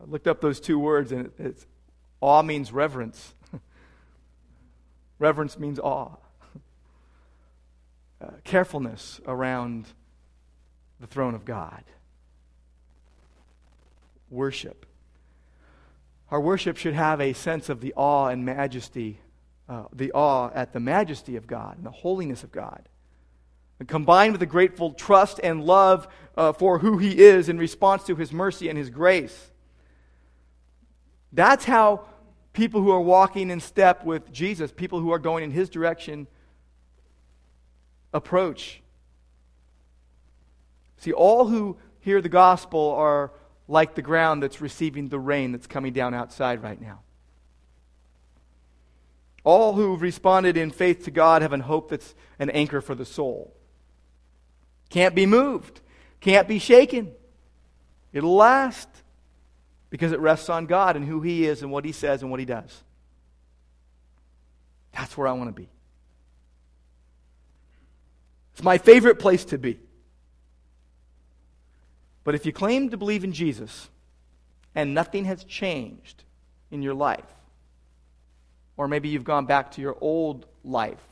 I 0.00 0.04
looked 0.04 0.26
up 0.26 0.40
those 0.40 0.60
two 0.60 0.78
words, 0.78 1.12
and 1.12 1.30
it's, 1.38 1.66
awe 2.20 2.42
means 2.42 2.72
reverence. 2.72 3.34
reverence 5.18 5.58
means 5.58 5.78
awe 5.78 6.16
uh, 8.20 8.28
carefulness 8.44 9.20
around 9.26 9.86
the 11.00 11.06
throne 11.06 11.34
of 11.34 11.44
God. 11.44 11.84
Worship. 14.30 14.86
Our 16.30 16.40
worship 16.40 16.76
should 16.76 16.94
have 16.94 17.20
a 17.20 17.32
sense 17.32 17.68
of 17.68 17.80
the 17.80 17.92
awe 17.94 18.28
and 18.28 18.44
majesty, 18.44 19.20
uh, 19.68 19.84
the 19.92 20.12
awe 20.12 20.50
at 20.54 20.72
the 20.72 20.80
majesty 20.80 21.36
of 21.36 21.46
God 21.46 21.76
and 21.76 21.86
the 21.86 21.90
holiness 21.90 22.42
of 22.42 22.50
God. 22.50 22.88
And 23.78 23.86
combined 23.86 24.32
with 24.32 24.42
a 24.42 24.46
grateful 24.46 24.92
trust 24.92 25.38
and 25.44 25.62
love 25.62 26.08
uh, 26.36 26.52
for 26.52 26.78
who 26.78 26.98
He 26.98 27.18
is 27.18 27.48
in 27.48 27.58
response 27.58 28.04
to 28.04 28.16
His 28.16 28.32
mercy 28.32 28.68
and 28.68 28.78
His 28.78 28.90
grace. 28.90 29.50
That's 31.32 31.66
how 31.66 32.06
people 32.54 32.80
who 32.80 32.90
are 32.90 33.00
walking 33.00 33.50
in 33.50 33.60
step 33.60 34.04
with 34.04 34.32
Jesus, 34.32 34.72
people 34.72 35.00
who 35.00 35.12
are 35.12 35.18
going 35.18 35.44
in 35.44 35.50
His 35.50 35.68
direction, 35.68 36.26
approach. 38.16 38.82
See, 40.98 41.12
all 41.12 41.46
who 41.46 41.76
hear 42.00 42.20
the 42.20 42.28
gospel 42.28 42.94
are 42.96 43.30
like 43.68 43.94
the 43.94 44.02
ground 44.02 44.42
that's 44.42 44.60
receiving 44.60 45.08
the 45.08 45.18
rain 45.18 45.52
that's 45.52 45.66
coming 45.66 45.92
down 45.92 46.14
outside 46.14 46.62
right 46.62 46.80
now. 46.80 47.00
All 49.44 49.74
who've 49.74 50.00
responded 50.00 50.56
in 50.56 50.70
faith 50.70 51.04
to 51.04 51.10
God 51.10 51.42
have 51.42 51.52
an 51.52 51.60
hope 51.60 51.90
that's 51.90 52.14
an 52.38 52.50
anchor 52.50 52.80
for 52.80 52.94
the 52.94 53.04
soul. 53.04 53.54
Can't 54.88 55.14
be 55.14 55.26
moved, 55.26 55.80
can't 56.20 56.48
be 56.48 56.58
shaken. 56.58 57.12
It'll 58.12 58.34
last 58.34 58.88
because 59.90 60.12
it 60.12 60.20
rests 60.20 60.48
on 60.48 60.66
God 60.66 60.96
and 60.96 61.04
who 61.04 61.20
He 61.20 61.44
is 61.44 61.62
and 61.62 61.70
what 61.70 61.84
He 61.84 61.92
says 61.92 62.22
and 62.22 62.30
what 62.30 62.40
He 62.40 62.46
does. 62.46 62.82
That's 64.92 65.16
where 65.16 65.28
I 65.28 65.32
want 65.32 65.48
to 65.48 65.60
be. 65.60 65.68
It's 68.56 68.64
my 68.64 68.78
favorite 68.78 69.18
place 69.18 69.44
to 69.46 69.58
be. 69.58 69.78
But 72.24 72.34
if 72.34 72.46
you 72.46 72.54
claim 72.54 72.88
to 72.88 72.96
believe 72.96 73.22
in 73.22 73.34
Jesus 73.34 73.90
and 74.74 74.94
nothing 74.94 75.26
has 75.26 75.44
changed 75.44 76.24
in 76.70 76.80
your 76.80 76.94
life, 76.94 77.26
or 78.78 78.88
maybe 78.88 79.10
you've 79.10 79.24
gone 79.24 79.44
back 79.44 79.72
to 79.72 79.82
your 79.82 79.94
old 80.00 80.46
life, 80.64 81.06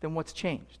then 0.00 0.12
what's 0.12 0.34
changed? 0.34 0.76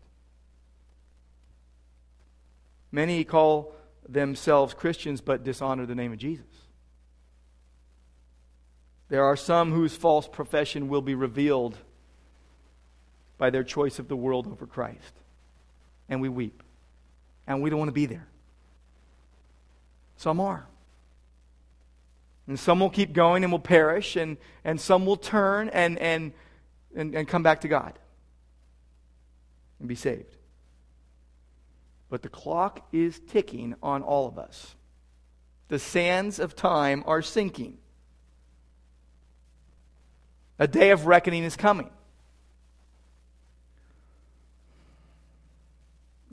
Many 2.92 3.24
call 3.24 3.74
themselves 4.06 4.74
Christians 4.74 5.22
but 5.22 5.42
dishonor 5.42 5.86
the 5.86 5.94
name 5.94 6.12
of 6.12 6.18
Jesus. 6.18 6.44
There 9.08 9.24
are 9.24 9.36
some 9.36 9.72
whose 9.72 9.96
false 9.96 10.28
profession 10.28 10.90
will 10.90 11.00
be 11.00 11.14
revealed 11.14 11.78
by 13.38 13.48
their 13.48 13.64
choice 13.64 13.98
of 13.98 14.08
the 14.08 14.16
world 14.16 14.46
over 14.46 14.66
Christ. 14.66 15.14
And 16.10 16.20
we 16.20 16.28
weep. 16.28 16.62
And 17.46 17.62
we 17.62 17.70
don't 17.70 17.78
want 17.78 17.88
to 17.88 17.92
be 17.92 18.04
there. 18.04 18.28
Some 20.16 20.38
are. 20.38 20.66
And 22.46 22.58
some 22.58 22.80
will 22.80 22.90
keep 22.90 23.14
going 23.14 23.44
and 23.44 23.52
will 23.52 23.58
perish, 23.58 24.16
and, 24.16 24.36
and 24.64 24.80
some 24.80 25.06
will 25.06 25.16
turn 25.16 25.68
and, 25.68 25.98
and, 25.98 26.32
and, 26.94 27.14
and 27.14 27.26
come 27.26 27.42
back 27.42 27.62
to 27.62 27.68
God 27.68 27.98
and 29.78 29.88
be 29.88 29.94
saved. 29.94 30.36
But 32.10 32.22
the 32.22 32.28
clock 32.28 32.86
is 32.92 33.20
ticking 33.20 33.76
on 33.82 34.02
all 34.02 34.26
of 34.26 34.38
us. 34.38 34.74
The 35.68 35.78
sands 35.78 36.38
of 36.40 36.56
time 36.56 37.04
are 37.06 37.22
sinking. 37.22 37.78
A 40.58 40.66
day 40.66 40.90
of 40.90 41.06
reckoning 41.06 41.44
is 41.44 41.56
coming. 41.56 41.88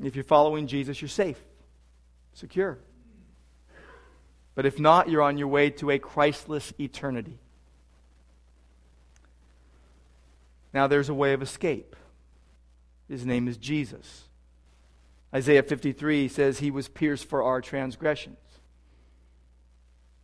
If 0.02 0.16
you're 0.16 0.24
following 0.24 0.68
Jesus, 0.68 1.02
you're 1.02 1.10
safe, 1.10 1.40
secure. 2.34 2.78
But 4.54 4.66
if 4.66 4.80
not, 4.80 5.10
you're 5.10 5.22
on 5.22 5.38
your 5.38 5.48
way 5.48 5.70
to 5.72 5.92
a 5.92 6.00
Christless 6.00 6.74
eternity. 6.80 7.40
Now, 10.74 10.88
there's 10.88 11.10
a 11.10 11.14
way 11.14 11.34
of 11.34 11.42
escape. 11.42 11.96
His 13.08 13.26
name 13.26 13.48
is 13.48 13.58
Jesus. 13.58 14.26
Isaiah 15.34 15.64
53 15.64 16.28
says, 16.28 16.60
He 16.60 16.72
was 16.72 16.88
pierced 16.88 17.26
for 17.26 17.44
our 17.44 17.62
transgressions, 17.62 18.38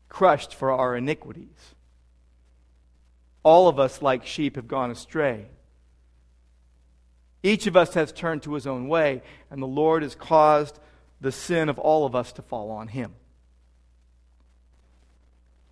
crushed 0.10 0.54
for 0.54 0.72
our 0.72 0.96
iniquities. 0.96 1.76
All 3.44 3.68
of 3.68 3.80
us, 3.80 4.02
like 4.02 4.26
sheep, 4.26 4.56
have 4.56 4.68
gone 4.68 4.92
astray. 4.92 5.48
Each 7.44 7.68
of 7.68 7.76
us 7.76 7.94
has 7.94 8.14
turned 8.14 8.44
to 8.44 8.54
his 8.54 8.66
own 8.66 8.88
way, 8.88 9.22
and 9.52 9.62
the 9.62 9.68
Lord 9.68 10.02
has 10.02 10.16
caused 10.16 10.80
the 11.20 11.32
sin 11.32 11.68
of 11.68 11.78
all 11.78 12.06
of 12.06 12.16
us 12.16 12.32
to 12.34 12.42
fall 12.42 12.72
on 12.72 12.88
him. 12.88 13.14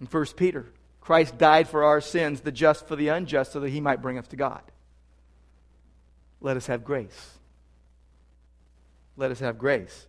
In 0.02 0.08
1 0.08 0.26
Peter, 0.36 0.66
Christ 1.00 1.38
died 1.38 1.70
for 1.70 1.84
our 1.84 2.02
sins, 2.02 2.42
the 2.42 2.52
just 2.52 2.88
for 2.88 2.96
the 2.96 3.08
unjust, 3.08 3.54
so 3.54 3.62
that 3.62 3.70
he 3.70 3.80
might 3.80 4.02
bring 4.02 4.18
us 4.18 4.28
to 4.28 4.36
God. 4.36 4.62
Let 6.42 6.58
us 6.58 6.68
have 6.68 6.84
grace. 6.84 7.38
Let 9.16 9.32
us 9.32 9.40
have 9.40 9.58
grace. 9.58 10.08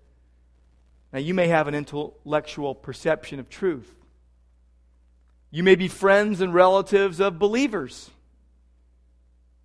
Now, 1.12 1.18
you 1.18 1.34
may 1.34 1.48
have 1.48 1.68
an 1.68 1.74
intellectual 1.74 2.74
perception 2.74 3.38
of 3.38 3.48
truth. 3.48 3.94
You 5.50 5.62
may 5.62 5.74
be 5.74 5.88
friends 5.88 6.40
and 6.40 6.54
relatives 6.54 7.20
of 7.20 7.38
believers. 7.38 8.10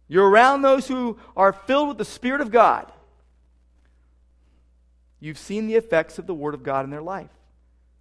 You're 0.08 0.30
around 0.30 0.62
those 0.62 0.88
who 0.88 1.18
are 1.36 1.52
filled 1.52 1.90
with 1.90 1.98
the 1.98 2.06
Spirit 2.06 2.42
of 2.42 2.52
God. 2.52 2.92
You've 5.20 5.38
seen 5.38 5.68
the 5.68 5.76
effects 5.76 6.18
of 6.20 6.28
the 6.28 6.34
Word 6.34 6.54
of 6.54 6.64
God 6.64 6.86
in 6.86 6.92
their 6.92 7.02
life. 7.02 7.30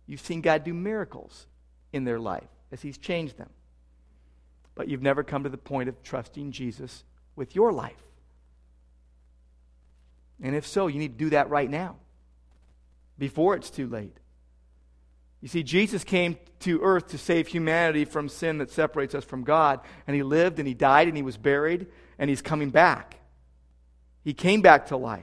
You've 0.06 0.20
seen 0.20 0.40
God 0.40 0.64
do 0.64 0.74
miracles 0.74 1.46
in 1.92 2.04
their 2.04 2.20
life 2.20 2.48
as 2.70 2.82
He's 2.82 2.98
changed 2.98 3.38
them. 3.38 3.50
But 4.74 4.88
you've 4.88 5.02
never 5.02 5.24
come 5.24 5.42
to 5.44 5.48
the 5.48 5.56
point 5.56 5.88
of 5.88 6.02
trusting 6.02 6.52
Jesus 6.52 7.02
with 7.34 7.56
your 7.56 7.72
life. 7.72 7.94
And 10.42 10.54
if 10.54 10.66
so, 10.66 10.86
you 10.86 10.98
need 10.98 11.18
to 11.18 11.24
do 11.24 11.30
that 11.30 11.48
right 11.48 11.70
now, 11.70 11.96
before 13.18 13.56
it's 13.56 13.70
too 13.70 13.88
late. 13.88 14.16
You 15.46 15.48
see, 15.48 15.62
Jesus 15.62 16.02
came 16.02 16.38
to 16.58 16.80
earth 16.82 17.10
to 17.10 17.18
save 17.18 17.46
humanity 17.46 18.04
from 18.04 18.28
sin 18.28 18.58
that 18.58 18.72
separates 18.72 19.14
us 19.14 19.22
from 19.22 19.44
God. 19.44 19.78
And 20.08 20.16
He 20.16 20.24
lived 20.24 20.58
and 20.58 20.66
He 20.66 20.74
died 20.74 21.06
and 21.06 21.16
He 21.16 21.22
was 21.22 21.36
buried 21.36 21.86
and 22.18 22.28
He's 22.28 22.42
coming 22.42 22.70
back. 22.70 23.20
He 24.24 24.34
came 24.34 24.60
back 24.60 24.88
to 24.88 24.96
life. 24.96 25.22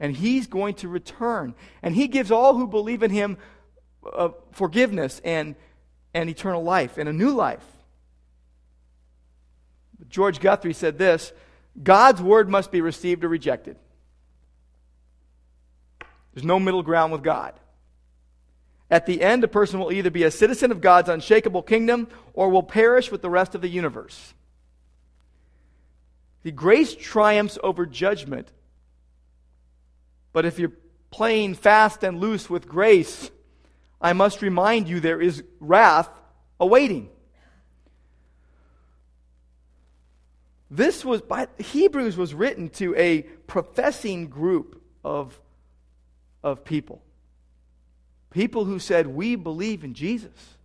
And 0.00 0.16
He's 0.16 0.46
going 0.46 0.76
to 0.76 0.88
return. 0.88 1.54
And 1.82 1.94
He 1.94 2.08
gives 2.08 2.30
all 2.30 2.56
who 2.56 2.66
believe 2.66 3.02
in 3.02 3.10
Him 3.10 3.36
uh, 4.10 4.30
forgiveness 4.52 5.20
and, 5.22 5.56
and 6.14 6.30
eternal 6.30 6.64
life 6.64 6.96
and 6.96 7.06
a 7.06 7.12
new 7.12 7.32
life. 7.32 7.66
George 10.08 10.40
Guthrie 10.40 10.72
said 10.72 10.96
this 10.96 11.34
God's 11.82 12.22
word 12.22 12.48
must 12.48 12.72
be 12.72 12.80
received 12.80 13.22
or 13.24 13.28
rejected. 13.28 13.76
There's 16.32 16.46
no 16.46 16.58
middle 16.58 16.82
ground 16.82 17.12
with 17.12 17.22
God. 17.22 17.52
At 18.90 19.06
the 19.06 19.20
end, 19.20 19.44
a 19.44 19.48
person 19.48 19.78
will 19.78 19.92
either 19.92 20.10
be 20.10 20.22
a 20.22 20.30
citizen 20.30 20.72
of 20.72 20.80
God's 20.80 21.10
unshakable 21.10 21.62
kingdom 21.62 22.08
or 22.32 22.48
will 22.48 22.62
perish 22.62 23.10
with 23.10 23.20
the 23.20 23.30
rest 23.30 23.54
of 23.54 23.60
the 23.60 23.68
universe. 23.68 24.32
The 26.42 26.52
grace 26.52 26.94
triumphs 26.94 27.58
over 27.62 27.84
judgment. 27.84 28.50
But 30.32 30.46
if 30.46 30.58
you're 30.58 30.72
playing 31.10 31.54
fast 31.54 32.02
and 32.02 32.18
loose 32.18 32.48
with 32.48 32.68
grace, 32.68 33.30
I 34.00 34.12
must 34.12 34.40
remind 34.40 34.88
you 34.88 35.00
there 35.00 35.20
is 35.20 35.42
wrath 35.60 36.08
awaiting. 36.60 37.10
This 40.70 41.04
was 41.04 41.22
by 41.22 41.48
Hebrews 41.58 42.16
was 42.16 42.34
written 42.34 42.68
to 42.70 42.94
a 42.94 43.22
professing 43.46 44.28
group 44.28 44.82
of, 45.02 45.38
of 46.42 46.64
people. 46.64 47.02
People 48.30 48.64
who 48.64 48.78
said, 48.78 49.06
We 49.06 49.36
believe 49.36 49.84
in 49.84 49.94
Jesus. 49.94 50.56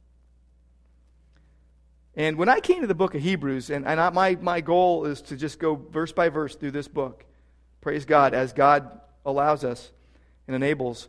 And 2.16 2.38
when 2.38 2.50
I 2.50 2.60
came 2.60 2.82
to 2.82 2.88
the 2.88 2.94
book 2.94 3.16
of 3.16 3.22
Hebrews, 3.22 3.70
and, 3.70 3.88
and 3.88 4.00
I, 4.00 4.10
my, 4.12 4.38
my 4.40 4.62
goal 4.62 5.06
is 5.06 5.22
to 5.24 5.36
just 5.36 5.58
go 5.58 5.76
verse 5.76 6.12
by 6.12 6.30
verse 6.30 6.56
through 6.56 6.72
this 6.72 6.88
book, 6.88 7.26
praise 7.82 8.06
God, 8.06 8.34
as 8.36 8.54
God 8.54 9.00
allows 9.26 9.64
us 9.64 9.92
and 10.48 10.56
enables. 10.56 11.08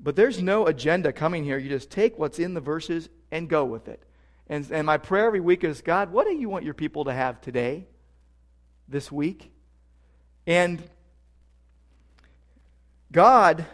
But 0.00 0.16
there's 0.16 0.42
no 0.42 0.66
agenda 0.66 1.12
coming 1.12 1.44
here. 1.44 1.58
You 1.58 1.68
just 1.68 1.90
take 1.90 2.18
what's 2.18 2.40
in 2.40 2.54
the 2.54 2.60
verses 2.60 3.08
and 3.30 3.48
go 3.48 3.64
with 3.64 3.86
it. 3.86 4.02
And, 4.48 4.68
and 4.72 4.84
my 4.84 4.98
prayer 4.98 5.26
every 5.26 5.40
week 5.40 5.62
is 5.62 5.80
God, 5.80 6.10
what 6.10 6.26
do 6.26 6.34
you 6.34 6.48
want 6.48 6.64
your 6.64 6.74
people 6.74 7.04
to 7.04 7.12
have 7.12 7.40
today, 7.40 7.86
this 8.88 9.12
week? 9.12 9.52
And 10.44 10.82
God, 13.12 13.64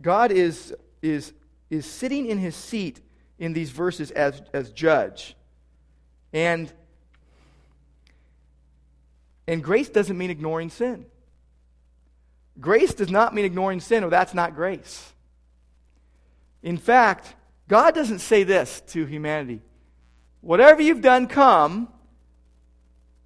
God 0.00 0.32
is, 0.32 0.74
is 1.02 1.34
is 1.70 1.86
sitting 1.86 2.26
in 2.26 2.38
his 2.38 2.54
seat 2.54 3.00
in 3.38 3.52
these 3.52 3.70
verses 3.70 4.10
as, 4.10 4.42
as 4.52 4.70
judge. 4.70 5.36
And, 6.32 6.72
and 9.46 9.62
grace 9.62 9.88
doesn't 9.88 10.16
mean 10.16 10.30
ignoring 10.30 10.70
sin. 10.70 11.06
Grace 12.60 12.94
does 12.94 13.10
not 13.10 13.34
mean 13.34 13.44
ignoring 13.44 13.80
sin, 13.80 14.04
or 14.04 14.10
that's 14.10 14.34
not 14.34 14.54
grace. 14.54 15.12
In 16.62 16.76
fact, 16.76 17.34
God 17.68 17.94
doesn't 17.94 18.20
say 18.20 18.44
this 18.44 18.82
to 18.88 19.04
humanity 19.04 19.60
whatever 20.40 20.82
you've 20.82 21.00
done, 21.00 21.26
come. 21.26 21.88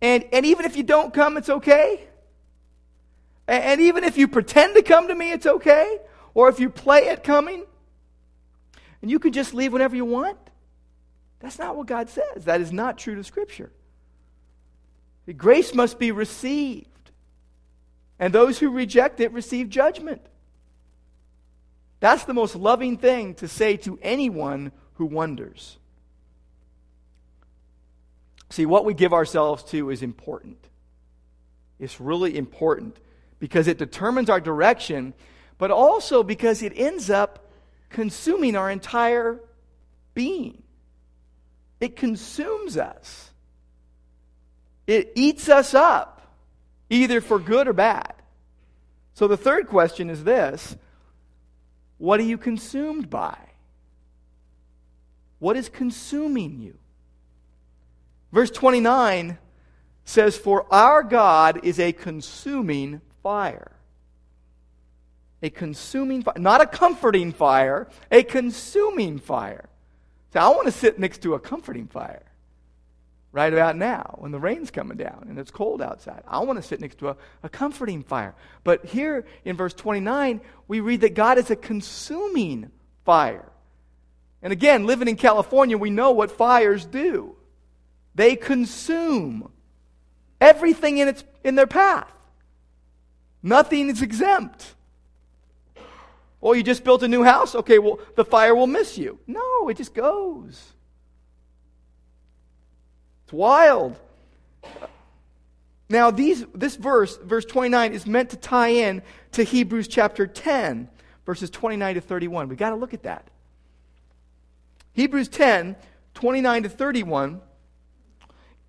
And, 0.00 0.24
and 0.32 0.46
even 0.46 0.64
if 0.64 0.76
you 0.76 0.84
don't 0.84 1.12
come, 1.12 1.36
it's 1.36 1.48
okay. 1.48 2.06
And, 3.48 3.64
and 3.64 3.80
even 3.80 4.04
if 4.04 4.16
you 4.16 4.28
pretend 4.28 4.76
to 4.76 4.82
come 4.82 5.08
to 5.08 5.14
me, 5.14 5.32
it's 5.32 5.46
okay. 5.46 5.98
Or 6.34 6.48
if 6.48 6.60
you 6.60 6.70
play 6.70 7.08
at 7.08 7.24
coming, 7.24 7.64
and 9.02 9.10
you 9.10 9.18
can 9.18 9.32
just 9.32 9.54
leave 9.54 9.72
whenever 9.72 9.96
you 9.96 10.04
want. 10.04 10.38
That's 11.40 11.58
not 11.58 11.76
what 11.76 11.86
God 11.86 12.08
says. 12.08 12.44
That 12.44 12.60
is 12.60 12.72
not 12.72 12.98
true 12.98 13.14
to 13.14 13.24
Scripture. 13.24 13.70
The 15.26 15.32
grace 15.32 15.74
must 15.74 15.98
be 15.98 16.10
received, 16.10 17.10
and 18.18 18.32
those 18.32 18.58
who 18.58 18.70
reject 18.70 19.20
it 19.20 19.32
receive 19.32 19.68
judgment. 19.68 20.22
That's 22.00 22.24
the 22.24 22.34
most 22.34 22.56
loving 22.56 22.96
thing 22.96 23.34
to 23.34 23.48
say 23.48 23.76
to 23.78 23.98
anyone 24.02 24.72
who 24.94 25.04
wonders. 25.06 25.78
See, 28.50 28.66
what 28.66 28.84
we 28.84 28.94
give 28.94 29.12
ourselves 29.12 29.62
to 29.64 29.90
is 29.90 30.02
important. 30.02 30.64
It's 31.78 32.00
really 32.00 32.36
important 32.36 32.96
because 33.38 33.68
it 33.68 33.78
determines 33.78 34.30
our 34.30 34.40
direction, 34.40 35.14
but 35.58 35.70
also 35.70 36.22
because 36.22 36.62
it 36.62 36.72
ends 36.74 37.10
up 37.10 37.47
consuming 37.88 38.56
our 38.56 38.70
entire 38.70 39.40
being. 40.14 40.62
It 41.80 41.96
consumes 41.96 42.76
us, 42.76 43.30
it 44.86 45.12
eats 45.14 45.48
us 45.48 45.74
up, 45.74 46.34
either 46.90 47.20
for 47.20 47.38
good 47.38 47.68
or 47.68 47.72
bad. 47.72 48.14
So 49.14 49.26
the 49.26 49.36
third 49.36 49.68
question 49.68 50.10
is 50.10 50.24
this 50.24 50.76
What 51.98 52.20
are 52.20 52.24
you 52.24 52.38
consumed 52.38 53.10
by? 53.10 53.36
What 55.38 55.56
is 55.56 55.68
consuming 55.68 56.60
you? 56.60 56.74
Verse 58.32 58.50
29 58.50 59.38
says, 60.04 60.36
For 60.36 60.66
our 60.72 61.02
God 61.02 61.64
is 61.64 61.78
a 61.78 61.92
consuming 61.92 63.00
fire. 63.22 63.72
A 65.42 65.50
consuming 65.50 66.22
fire. 66.22 66.34
Not 66.36 66.60
a 66.60 66.66
comforting 66.66 67.32
fire, 67.32 67.88
a 68.10 68.22
consuming 68.22 69.18
fire. 69.18 69.68
So 70.32 70.40
I 70.40 70.48
want 70.48 70.66
to 70.66 70.72
sit 70.72 70.98
next 70.98 71.22
to 71.22 71.34
a 71.34 71.40
comforting 71.40 71.86
fire 71.86 72.22
right 73.32 73.52
about 73.52 73.76
now 73.76 74.16
when 74.18 74.32
the 74.32 74.38
rain's 74.38 74.70
coming 74.70 74.96
down 74.96 75.26
and 75.28 75.38
it's 75.38 75.50
cold 75.50 75.82
outside. 75.82 76.22
I 76.26 76.40
want 76.40 76.60
to 76.60 76.66
sit 76.66 76.80
next 76.80 76.98
to 76.98 77.10
a, 77.10 77.16
a 77.42 77.48
comforting 77.48 78.02
fire. 78.02 78.34
But 78.64 78.86
here 78.86 79.26
in 79.44 79.56
verse 79.56 79.74
29, 79.74 80.40
we 80.66 80.80
read 80.80 81.02
that 81.02 81.14
God 81.14 81.38
is 81.38 81.50
a 81.50 81.56
consuming 81.56 82.70
fire. 83.04 83.50
And 84.42 84.52
again, 84.52 84.86
living 84.86 85.08
in 85.08 85.16
California, 85.16 85.76
we 85.76 85.90
know 85.90 86.12
what 86.12 86.30
fires 86.30 86.84
do. 86.84 87.36
They 88.14 88.36
consume 88.36 89.50
everything 90.40 90.98
in, 90.98 91.08
its, 91.08 91.24
in 91.44 91.54
their 91.54 91.66
path. 91.66 92.10
Nothing 93.42 93.88
is 93.88 94.02
exempt. 94.02 94.74
Or 96.40 96.56
you 96.56 96.62
just 96.62 96.84
built 96.84 97.02
a 97.02 97.08
new 97.08 97.24
house? 97.24 97.54
Okay, 97.54 97.78
well, 97.78 97.98
the 98.14 98.24
fire 98.24 98.54
will 98.54 98.66
miss 98.66 98.96
you. 98.96 99.18
No, 99.26 99.68
it 99.68 99.76
just 99.76 99.94
goes. 99.94 100.72
It's 103.24 103.32
wild. 103.32 103.98
Now, 105.90 106.10
these, 106.10 106.44
this 106.54 106.76
verse, 106.76 107.16
verse 107.16 107.44
29, 107.44 107.92
is 107.92 108.06
meant 108.06 108.30
to 108.30 108.36
tie 108.36 108.68
in 108.68 109.02
to 109.32 109.42
Hebrews 109.42 109.88
chapter 109.88 110.26
10, 110.26 110.88
verses 111.24 111.50
29 111.50 111.94
to 111.96 112.00
31. 112.00 112.48
We've 112.48 112.58
got 112.58 112.70
to 112.70 112.76
look 112.76 112.94
at 112.94 113.04
that. 113.04 113.28
Hebrews 114.92 115.28
10, 115.28 115.76
29 116.14 116.62
to 116.64 116.68
31 116.68 117.40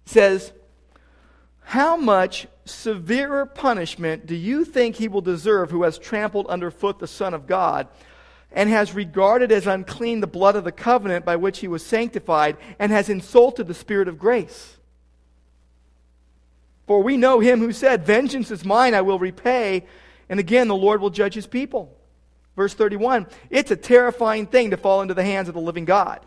says, 0.06 0.54
How 1.70 1.96
much 1.96 2.48
severer 2.66 3.46
punishment 3.46 4.26
do 4.26 4.34
you 4.34 4.66
think 4.66 4.96
he 4.96 5.08
will 5.08 5.22
deserve 5.22 5.70
who 5.70 5.84
has 5.84 6.00
trampled 6.00 6.48
underfoot 6.48 6.98
the 6.98 7.06
Son 7.06 7.36
of 7.36 7.46
God? 7.46 7.88
and 8.52 8.68
has 8.68 8.96
regarded 8.96 9.52
as 9.52 9.68
unclean 9.68 10.22
the 10.22 10.26
blood 10.26 10.56
of 10.56 10.64
the 10.64 10.72
covenant 10.72 11.24
by 11.24 11.36
which 11.36 11.60
he 11.60 11.68
was 11.68 11.86
sanctified, 11.86 12.58
and 12.80 12.92
has 12.92 13.08
insulted 13.08 13.68
the 13.68 13.76
Spirit 13.76 14.08
of 14.08 14.18
grace. 14.18 14.78
For 16.88 17.04
we 17.04 17.16
know 17.16 17.40
him 17.40 17.60
who 17.60 17.72
said, 17.72 18.08
Vengeance 18.08 18.50
is 18.50 18.66
mine, 18.66 18.96
I 18.96 19.02
will 19.02 19.20
repay. 19.20 19.86
And 20.30 20.40
again, 20.40 20.68
the 20.68 20.76
Lord 20.76 21.00
will 21.00 21.12
judge 21.12 21.36
his 21.36 21.46
people. 21.46 21.96
Verse 22.56 22.74
31 22.74 23.28
It's 23.52 23.70
a 23.70 23.76
terrifying 23.76 24.48
thing 24.48 24.72
to 24.72 24.78
fall 24.78 25.04
into 25.04 25.14
the 25.14 25.24
hands 25.24 25.48
of 25.48 25.54
the 25.54 25.62
living 25.62 25.86
God. 25.86 26.26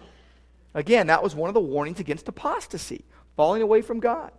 Again, 0.75 1.09
that 1.09 1.25
was 1.25 1.35
one 1.35 1.51
of 1.51 1.55
the 1.55 1.61
warnings 1.61 1.99
against 1.99 2.29
apostasy, 2.29 3.05
falling 3.35 3.63
away 3.63 3.83
from 3.83 3.99
God. 3.99 4.31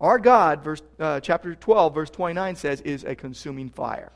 Our 0.00 0.18
God, 0.18 0.62
verse, 0.62 0.82
uh, 0.98 1.20
chapter 1.20 1.54
12, 1.54 1.94
verse 1.94 2.10
29 2.10 2.56
says, 2.56 2.80
is 2.82 3.04
a 3.04 3.14
consuming 3.14 3.68
fire. 3.68 4.12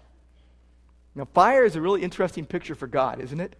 Now, 1.14 1.26
fire 1.34 1.64
is 1.64 1.76
a 1.76 1.80
really 1.80 2.02
interesting 2.02 2.46
picture 2.46 2.74
for 2.74 2.86
God, 2.86 3.20
isn't 3.20 3.40
it? 3.40 3.56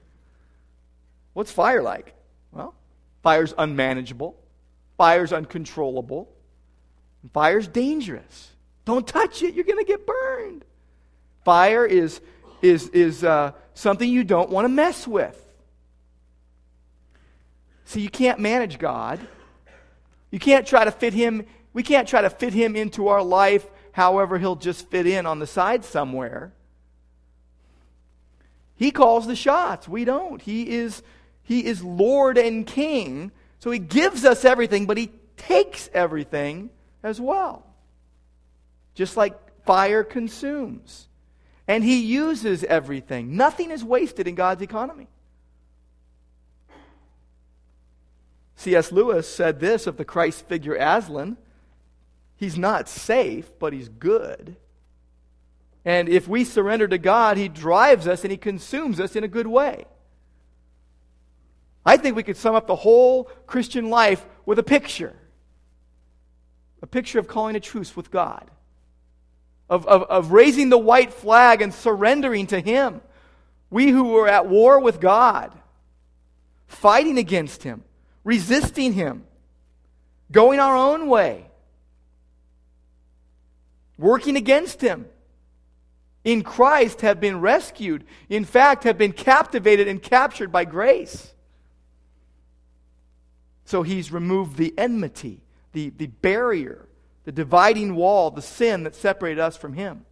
What's 1.32 1.50
fire 1.50 1.82
like? 1.82 2.14
Well, 2.52 2.74
fire's 3.22 3.54
unmanageable, 3.56 4.36
fire's 4.96 5.32
uncontrollable, 5.32 6.28
fire's 7.32 7.66
dangerous. 7.66 8.50
Don't 8.84 9.06
touch 9.06 9.42
it, 9.42 9.54
you're 9.54 9.64
going 9.64 9.78
to 9.78 9.84
get 9.84 10.06
burned. 10.06 10.64
Fire 11.44 11.84
is, 11.84 12.20
is, 12.60 12.88
is 12.90 13.24
uh, 13.24 13.52
something 13.74 14.08
you 14.08 14.24
don't 14.24 14.50
want 14.50 14.64
to 14.64 14.68
mess 14.68 15.06
with. 15.06 15.38
See, 17.84 18.00
you 18.00 18.10
can't 18.10 18.38
manage 18.38 18.78
God. 18.78 19.20
You 20.30 20.38
can't 20.38 20.66
try 20.66 20.84
to 20.84 20.90
fit 20.90 21.12
him, 21.12 21.44
we 21.72 21.82
can't 21.82 22.08
try 22.08 22.20
to 22.20 22.30
fit 22.30 22.52
him 22.52 22.76
into 22.76 23.08
our 23.08 23.22
life 23.22 23.66
however 23.92 24.38
he'll 24.38 24.56
just 24.56 24.90
fit 24.90 25.06
in 25.06 25.26
on 25.26 25.38
the 25.38 25.46
side 25.46 25.84
somewhere. 25.84 26.52
He 28.74 28.90
calls 28.90 29.26
the 29.26 29.36
shots. 29.36 29.88
We 29.88 30.04
don't. 30.04 30.42
He 30.42 30.68
is, 30.68 31.02
he 31.42 31.64
is 31.64 31.84
Lord 31.84 32.36
and 32.36 32.66
King. 32.66 33.30
So 33.58 33.70
he 33.70 33.78
gives 33.78 34.24
us 34.24 34.44
everything, 34.44 34.86
but 34.86 34.96
he 34.96 35.12
takes 35.36 35.88
everything 35.94 36.70
as 37.02 37.20
well. 37.20 37.64
Just 38.94 39.16
like 39.16 39.34
fire 39.64 40.02
consumes. 40.04 41.06
And 41.68 41.84
he 41.84 42.02
uses 42.02 42.64
everything. 42.64 43.36
Nothing 43.36 43.70
is 43.70 43.84
wasted 43.84 44.26
in 44.26 44.34
God's 44.34 44.62
economy. 44.62 45.06
C.S. 48.56 48.92
Lewis 48.92 49.28
said 49.28 49.60
this 49.60 49.86
of 49.86 49.96
the 49.96 50.04
Christ 50.04 50.46
figure 50.48 50.74
Aslan 50.74 51.36
He's 52.42 52.58
not 52.58 52.88
safe, 52.88 53.52
but 53.60 53.72
he's 53.72 53.88
good. 53.88 54.56
And 55.84 56.08
if 56.08 56.26
we 56.26 56.42
surrender 56.42 56.88
to 56.88 56.98
God, 56.98 57.36
He 57.36 57.46
drives 57.46 58.08
us 58.08 58.24
and 58.24 58.32
He 58.32 58.36
consumes 58.36 58.98
us 58.98 59.14
in 59.14 59.22
a 59.22 59.28
good 59.28 59.46
way. 59.46 59.84
I 61.86 61.98
think 61.98 62.16
we 62.16 62.24
could 62.24 62.36
sum 62.36 62.56
up 62.56 62.66
the 62.66 62.74
whole 62.74 63.30
Christian 63.46 63.90
life 63.90 64.26
with 64.44 64.58
a 64.58 64.64
picture 64.64 65.14
a 66.82 66.86
picture 66.88 67.20
of 67.20 67.28
calling 67.28 67.54
a 67.54 67.60
truce 67.60 67.94
with 67.94 68.10
God, 68.10 68.50
of, 69.70 69.86
of, 69.86 70.02
of 70.02 70.32
raising 70.32 70.68
the 70.68 70.76
white 70.76 71.12
flag 71.12 71.62
and 71.62 71.72
surrendering 71.72 72.48
to 72.48 72.58
Him. 72.58 73.00
We 73.70 73.90
who 73.90 74.08
were 74.08 74.26
at 74.26 74.48
war 74.48 74.80
with 74.80 75.00
God, 75.00 75.56
fighting 76.66 77.18
against 77.18 77.62
Him, 77.62 77.84
resisting 78.24 78.94
Him, 78.94 79.26
going 80.32 80.58
our 80.58 80.76
own 80.76 81.06
way, 81.06 81.46
working 84.02 84.36
against 84.36 84.82
Him 84.82 85.06
in 86.24 86.42
Christ 86.42 87.00
have 87.00 87.20
been 87.20 87.40
rescued. 87.40 88.04
In 88.28 88.44
fact, 88.44 88.84
have 88.84 88.98
been 88.98 89.12
captivated 89.12 89.88
and 89.88 90.02
captured 90.02 90.52
by 90.52 90.64
grace. 90.64 91.32
So 93.64 93.82
he's 93.82 94.12
removed 94.12 94.56
the 94.56 94.74
enmity, 94.76 95.40
the, 95.72 95.90
the 95.90 96.06
barrier, 96.06 96.86
the 97.24 97.32
dividing 97.32 97.94
wall, 97.94 98.30
the 98.30 98.42
sin 98.42 98.84
that 98.84 98.94
separated 98.94 99.40
us 99.40 99.56
from 99.56 99.74
him. 99.74 100.04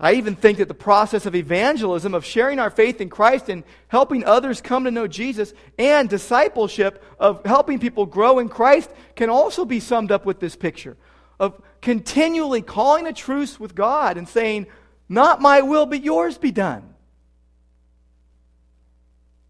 I 0.00 0.14
even 0.14 0.34
think 0.34 0.58
that 0.58 0.68
the 0.68 0.74
process 0.74 1.26
of 1.26 1.34
evangelism, 1.34 2.14
of 2.14 2.24
sharing 2.24 2.58
our 2.58 2.70
faith 2.70 3.00
in 3.00 3.08
Christ 3.08 3.48
and 3.48 3.62
helping 3.88 4.24
others 4.24 4.60
come 4.60 4.84
to 4.84 4.90
know 4.90 5.06
Jesus, 5.06 5.52
and 5.78 6.08
discipleship 6.08 7.02
of 7.20 7.44
helping 7.44 7.78
people 7.78 8.06
grow 8.06 8.38
in 8.38 8.48
Christ, 8.48 8.90
can 9.14 9.30
also 9.30 9.64
be 9.64 9.80
summed 9.80 10.10
up 10.10 10.24
with 10.24 10.40
this 10.40 10.56
picture 10.56 10.96
of 11.42 11.60
continually 11.80 12.62
calling 12.62 13.08
a 13.08 13.12
truce 13.12 13.58
with 13.58 13.74
God 13.74 14.16
and 14.16 14.28
saying, 14.28 14.68
Not 15.08 15.42
my 15.42 15.60
will, 15.60 15.86
but 15.86 16.02
yours 16.02 16.38
be 16.38 16.52
done. 16.52 16.94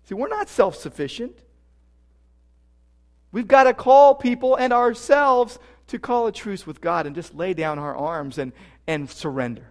See, 0.04 0.14
we're 0.14 0.28
not 0.28 0.48
self 0.48 0.74
sufficient. 0.74 1.38
We've 3.30 3.46
got 3.46 3.64
to 3.64 3.74
call 3.74 4.14
people 4.14 4.56
and 4.56 4.72
ourselves 4.72 5.58
to 5.88 5.98
call 5.98 6.26
a 6.26 6.32
truce 6.32 6.66
with 6.66 6.80
God 6.80 7.06
and 7.06 7.14
just 7.14 7.34
lay 7.34 7.52
down 7.52 7.78
our 7.78 7.94
arms 7.94 8.38
and, 8.38 8.52
and 8.86 9.10
surrender. 9.10 9.68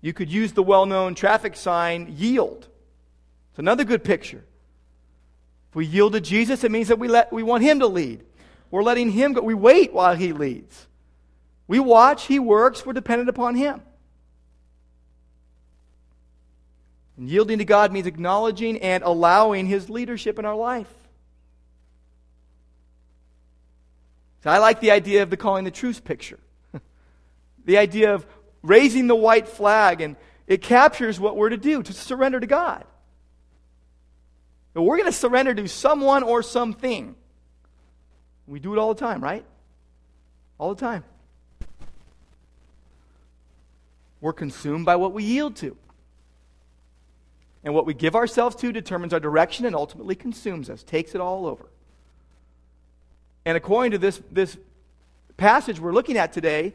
You 0.00 0.14
could 0.14 0.32
use 0.32 0.52
the 0.54 0.62
well 0.62 0.86
known 0.86 1.14
traffic 1.14 1.54
sign, 1.54 2.14
yield. 2.16 2.66
It's 3.50 3.58
another 3.58 3.84
good 3.84 4.02
picture. 4.02 4.44
If 5.70 5.76
we 5.76 5.86
yield 5.86 6.14
to 6.14 6.20
Jesus, 6.20 6.64
it 6.64 6.70
means 6.72 6.88
that 6.88 6.98
we, 6.98 7.06
let, 7.06 7.32
we 7.32 7.44
want 7.44 7.62
Him 7.62 7.78
to 7.78 7.86
lead. 7.86 8.24
We're 8.72 8.82
letting 8.82 9.10
Him 9.12 9.34
go. 9.34 9.40
We 9.40 9.54
wait 9.54 9.92
while 9.92 10.16
He 10.16 10.32
leads. 10.32 10.88
We 11.68 11.78
watch, 11.78 12.26
He 12.26 12.40
works, 12.40 12.84
we're 12.84 12.92
dependent 12.92 13.28
upon 13.28 13.54
Him. 13.54 13.80
And 17.16 17.28
yielding 17.28 17.58
to 17.58 17.64
God 17.64 17.92
means 17.92 18.06
acknowledging 18.06 18.78
and 18.78 19.04
allowing 19.04 19.66
His 19.66 19.88
leadership 19.88 20.40
in 20.40 20.44
our 20.44 20.56
life. 20.56 20.92
So 24.42 24.50
I 24.50 24.58
like 24.58 24.80
the 24.80 24.90
idea 24.90 25.22
of 25.22 25.30
the 25.30 25.36
calling 25.36 25.64
the 25.64 25.70
truce 25.70 26.00
picture. 26.00 26.40
the 27.64 27.78
idea 27.78 28.14
of 28.14 28.26
raising 28.62 29.06
the 29.06 29.14
white 29.14 29.46
flag, 29.46 30.00
and 30.00 30.16
it 30.48 30.62
captures 30.62 31.20
what 31.20 31.36
we're 31.36 31.50
to 31.50 31.56
do 31.56 31.82
to 31.82 31.92
surrender 31.92 32.40
to 32.40 32.46
God. 32.48 32.84
But 34.72 34.82
we're 34.82 34.96
going 34.96 35.10
to 35.10 35.16
surrender 35.16 35.54
to 35.54 35.68
someone 35.68 36.22
or 36.22 36.42
something. 36.42 37.14
We 38.46 38.60
do 38.60 38.72
it 38.72 38.78
all 38.78 38.94
the 38.94 39.00
time, 39.00 39.22
right? 39.22 39.44
All 40.58 40.74
the 40.74 40.80
time. 40.80 41.04
We're 44.20 44.32
consumed 44.32 44.84
by 44.84 44.96
what 44.96 45.12
we 45.12 45.24
yield 45.24 45.56
to. 45.56 45.76
And 47.62 47.74
what 47.74 47.86
we 47.86 47.94
give 47.94 48.14
ourselves 48.14 48.56
to 48.56 48.72
determines 48.72 49.12
our 49.12 49.20
direction 49.20 49.66
and 49.66 49.74
ultimately 49.74 50.14
consumes 50.14 50.70
us, 50.70 50.82
takes 50.82 51.14
it 51.14 51.20
all 51.20 51.46
over. 51.46 51.68
And 53.44 53.56
according 53.56 53.92
to 53.92 53.98
this, 53.98 54.20
this 54.30 54.56
passage 55.36 55.80
we're 55.80 55.92
looking 55.92 56.16
at 56.16 56.32
today, 56.32 56.74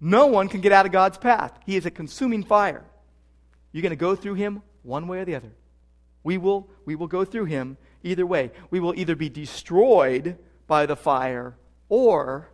no 0.00 0.26
one 0.26 0.48
can 0.48 0.60
get 0.60 0.72
out 0.72 0.86
of 0.86 0.92
God's 0.92 1.18
path. 1.18 1.58
He 1.64 1.76
is 1.76 1.86
a 1.86 1.90
consuming 1.90 2.44
fire. 2.44 2.84
You're 3.72 3.82
going 3.82 3.90
to 3.90 3.96
go 3.96 4.14
through 4.14 4.34
him 4.34 4.62
one 4.82 5.08
way 5.08 5.20
or 5.20 5.24
the 5.24 5.34
other. 5.34 5.50
We 6.24 6.38
will, 6.38 6.68
we 6.84 6.96
will 6.96 7.06
go 7.06 7.24
through 7.24 7.44
him 7.44 7.76
either 8.02 8.26
way. 8.26 8.50
We 8.70 8.80
will 8.80 8.94
either 8.98 9.14
be 9.14 9.28
destroyed 9.28 10.38
by 10.66 10.86
the 10.86 10.96
fire 10.96 11.54
or, 11.88 12.48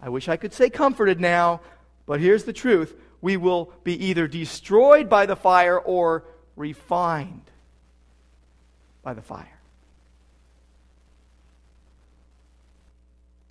I 0.00 0.08
wish 0.08 0.28
I 0.28 0.36
could 0.36 0.52
say 0.52 0.70
comforted 0.70 1.20
now, 1.20 1.60
but 2.06 2.20
here's 2.20 2.44
the 2.44 2.52
truth 2.52 2.94
we 3.20 3.36
will 3.36 3.72
be 3.84 4.06
either 4.06 4.26
destroyed 4.26 5.08
by 5.08 5.26
the 5.26 5.36
fire 5.36 5.78
or 5.78 6.24
refined 6.54 7.50
by 9.02 9.14
the 9.14 9.22
fire. 9.22 9.58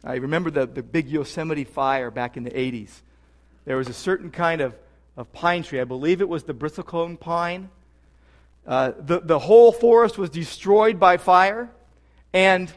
I 0.04 0.16
remember 0.16 0.52
the, 0.52 0.68
the 0.68 0.84
big 0.84 1.08
Yosemite 1.08 1.64
fire 1.64 2.12
back 2.12 2.38
in 2.38 2.44
the 2.44 2.52
80s. 2.52 3.02
There 3.66 3.76
was 3.76 3.90
a 3.90 3.94
certain 3.94 4.30
kind 4.30 4.62
of, 4.62 4.76
of 5.18 5.34
pine 5.34 5.64
tree. 5.64 5.80
I 5.80 5.84
believe 5.84 6.22
it 6.22 6.30
was 6.30 6.44
the 6.44 6.54
bristlecone 6.54 7.20
pine. 7.20 7.70
Uh, 8.66 8.92
the, 8.98 9.20
the 9.20 9.40
whole 9.40 9.72
forest 9.72 10.18
was 10.18 10.30
destroyed 10.30 11.00
by 11.00 11.18
fire. 11.18 11.70
And 12.34 12.72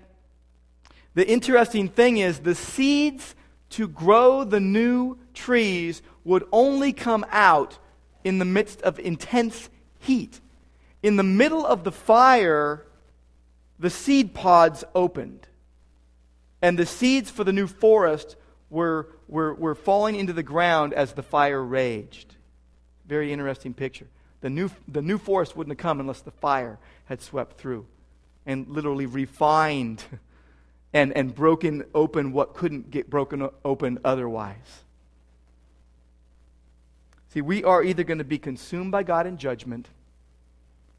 the 1.15 1.27
interesting 1.27 1.89
thing 1.89 2.19
is, 2.19 2.41
the 2.41 2.55
seeds 2.55 3.35
to 3.71 3.89
grow 3.89 4.45
the 4.45 4.61
new 4.61 5.19
trees 5.35 6.03
would 6.25 6.45
only 6.53 6.93
come 6.93 7.25
out 7.31 7.79
in 8.25 8.39
the 8.39 8.45
midst 8.45 8.83
of 8.83 8.99
intense 8.99 9.71
heat. 9.99 10.41
In 11.03 11.17
the 11.17 11.23
middle 11.23 11.65
of 11.65 11.85
the 11.85 11.93
fire, 11.93 12.87
the 13.79 13.91
seed 13.91 14.35
pods 14.35 14.85
opened. 14.95 15.47
And 16.61 16.79
the 16.79 16.87
seeds 16.87 17.31
for 17.31 17.45
the 17.45 17.53
new 17.53 17.67
forest 17.67 18.37
were, 18.69 19.09
were, 19.29 19.55
were 19.55 19.75
falling 19.75 20.17
into 20.17 20.33
the 20.33 20.43
ground 20.43 20.93
as 20.93 21.13
the 21.13 21.23
fire 21.23 21.63
raged. 21.63 22.35
Very 23.07 23.33
interesting 23.33 23.75
picture. 23.75 24.09
The 24.41 24.51
new, 24.51 24.71
the 24.87 25.03
new 25.03 25.19
forest 25.19 25.57
wouldn't 25.57 25.73
have 25.73 25.83
come 25.83 26.01
unless 26.01 26.21
the 26.21 26.31
fire 26.31 26.79
had 27.07 27.21
swept 27.21 27.59
through 27.59 27.87
and 28.47 28.69
literally 28.69 29.07
refined 29.07 30.03
and, 30.93 31.13
and 31.13 31.35
broken 31.35 31.85
open 31.95 32.33
what 32.33 32.55
couldn't 32.55 32.91
get 32.91 33.11
broken 33.11 33.49
open 33.65 33.99
otherwise. 34.05 34.85
See, 37.35 37.43
we 37.43 37.63
are 37.63 37.83
either 37.83 38.05
going 38.05 38.19
to 38.19 38.25
be 38.25 38.39
consumed 38.39 38.91
by 38.91 39.03
God 39.03 39.27
in 39.27 39.37
judgment, 39.37 39.89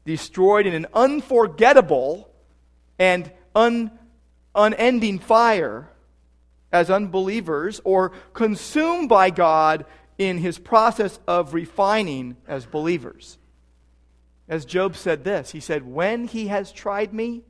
destroyed 0.04 0.66
in 0.66 0.74
an 0.74 0.86
unforgettable 0.94 2.30
and 2.98 3.30
un, 3.54 3.90
unending 4.54 5.18
fire 5.18 5.88
as 6.72 6.88
unbelievers, 6.88 7.80
or 7.82 8.12
consumed 8.32 9.08
by 9.08 9.30
God 9.30 9.84
in 10.20 10.36
his 10.36 10.58
process 10.58 11.18
of 11.26 11.54
refining 11.54 12.36
as 12.46 12.66
believers. 12.66 13.38
As 14.46 14.66
Job 14.66 14.94
said 14.94 15.24
this, 15.24 15.52
he 15.52 15.60
said, 15.60 15.86
When 15.86 16.26
he 16.26 16.48
has 16.48 16.72
tried 16.72 17.14
me, 17.14 17.40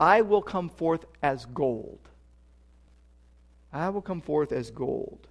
I 0.00 0.22
will 0.22 0.42
come 0.42 0.68
forth 0.68 1.04
as 1.22 1.46
gold. 1.46 2.00
I 3.72 3.88
will 3.90 4.02
come 4.02 4.20
forth 4.20 4.50
as 4.50 4.72
gold. 4.72 5.28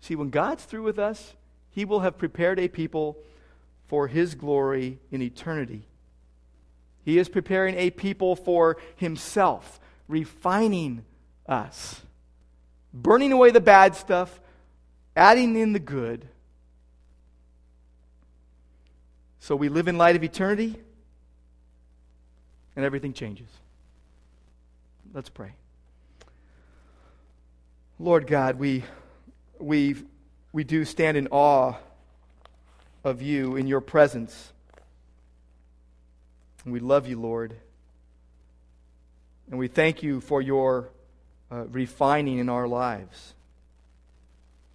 See, 0.00 0.14
when 0.14 0.30
God's 0.30 0.64
through 0.64 0.84
with 0.84 1.00
us, 1.00 1.34
He 1.70 1.84
will 1.84 2.00
have 2.00 2.16
prepared 2.16 2.60
a 2.60 2.68
people 2.68 3.18
for 3.88 4.06
His 4.06 4.36
glory 4.36 5.00
in 5.10 5.20
eternity. 5.20 5.88
He 7.04 7.18
is 7.18 7.28
preparing 7.28 7.74
a 7.74 7.90
people 7.90 8.36
for 8.36 8.76
Himself, 8.94 9.80
refining 10.06 11.04
us, 11.48 12.02
burning 12.94 13.32
away 13.32 13.50
the 13.50 13.60
bad 13.60 13.96
stuff, 13.96 14.40
adding 15.20 15.54
in 15.54 15.74
the 15.74 15.78
good. 15.78 16.26
So 19.38 19.54
we 19.54 19.68
live 19.68 19.86
in 19.86 19.98
light 19.98 20.16
of 20.16 20.24
eternity, 20.24 20.76
and 22.74 22.84
everything 22.86 23.12
changes. 23.12 23.48
Let's 25.12 25.28
pray. 25.28 25.52
Lord 27.98 28.26
God, 28.26 28.58
we, 28.58 28.82
we, 29.58 29.96
we 30.52 30.64
do 30.64 30.86
stand 30.86 31.18
in 31.18 31.28
awe 31.30 31.74
of 33.04 33.20
you 33.20 33.56
in 33.56 33.66
your 33.66 33.82
presence. 33.82 34.52
And 36.64 36.72
we 36.72 36.80
love 36.80 37.06
you, 37.06 37.20
Lord. 37.20 37.54
And 39.50 39.58
we 39.58 39.68
thank 39.68 40.02
you 40.02 40.22
for 40.22 40.40
your 40.40 40.88
uh, 41.50 41.66
refining 41.66 42.38
in 42.38 42.48
our 42.48 42.66
lives. 42.66 43.34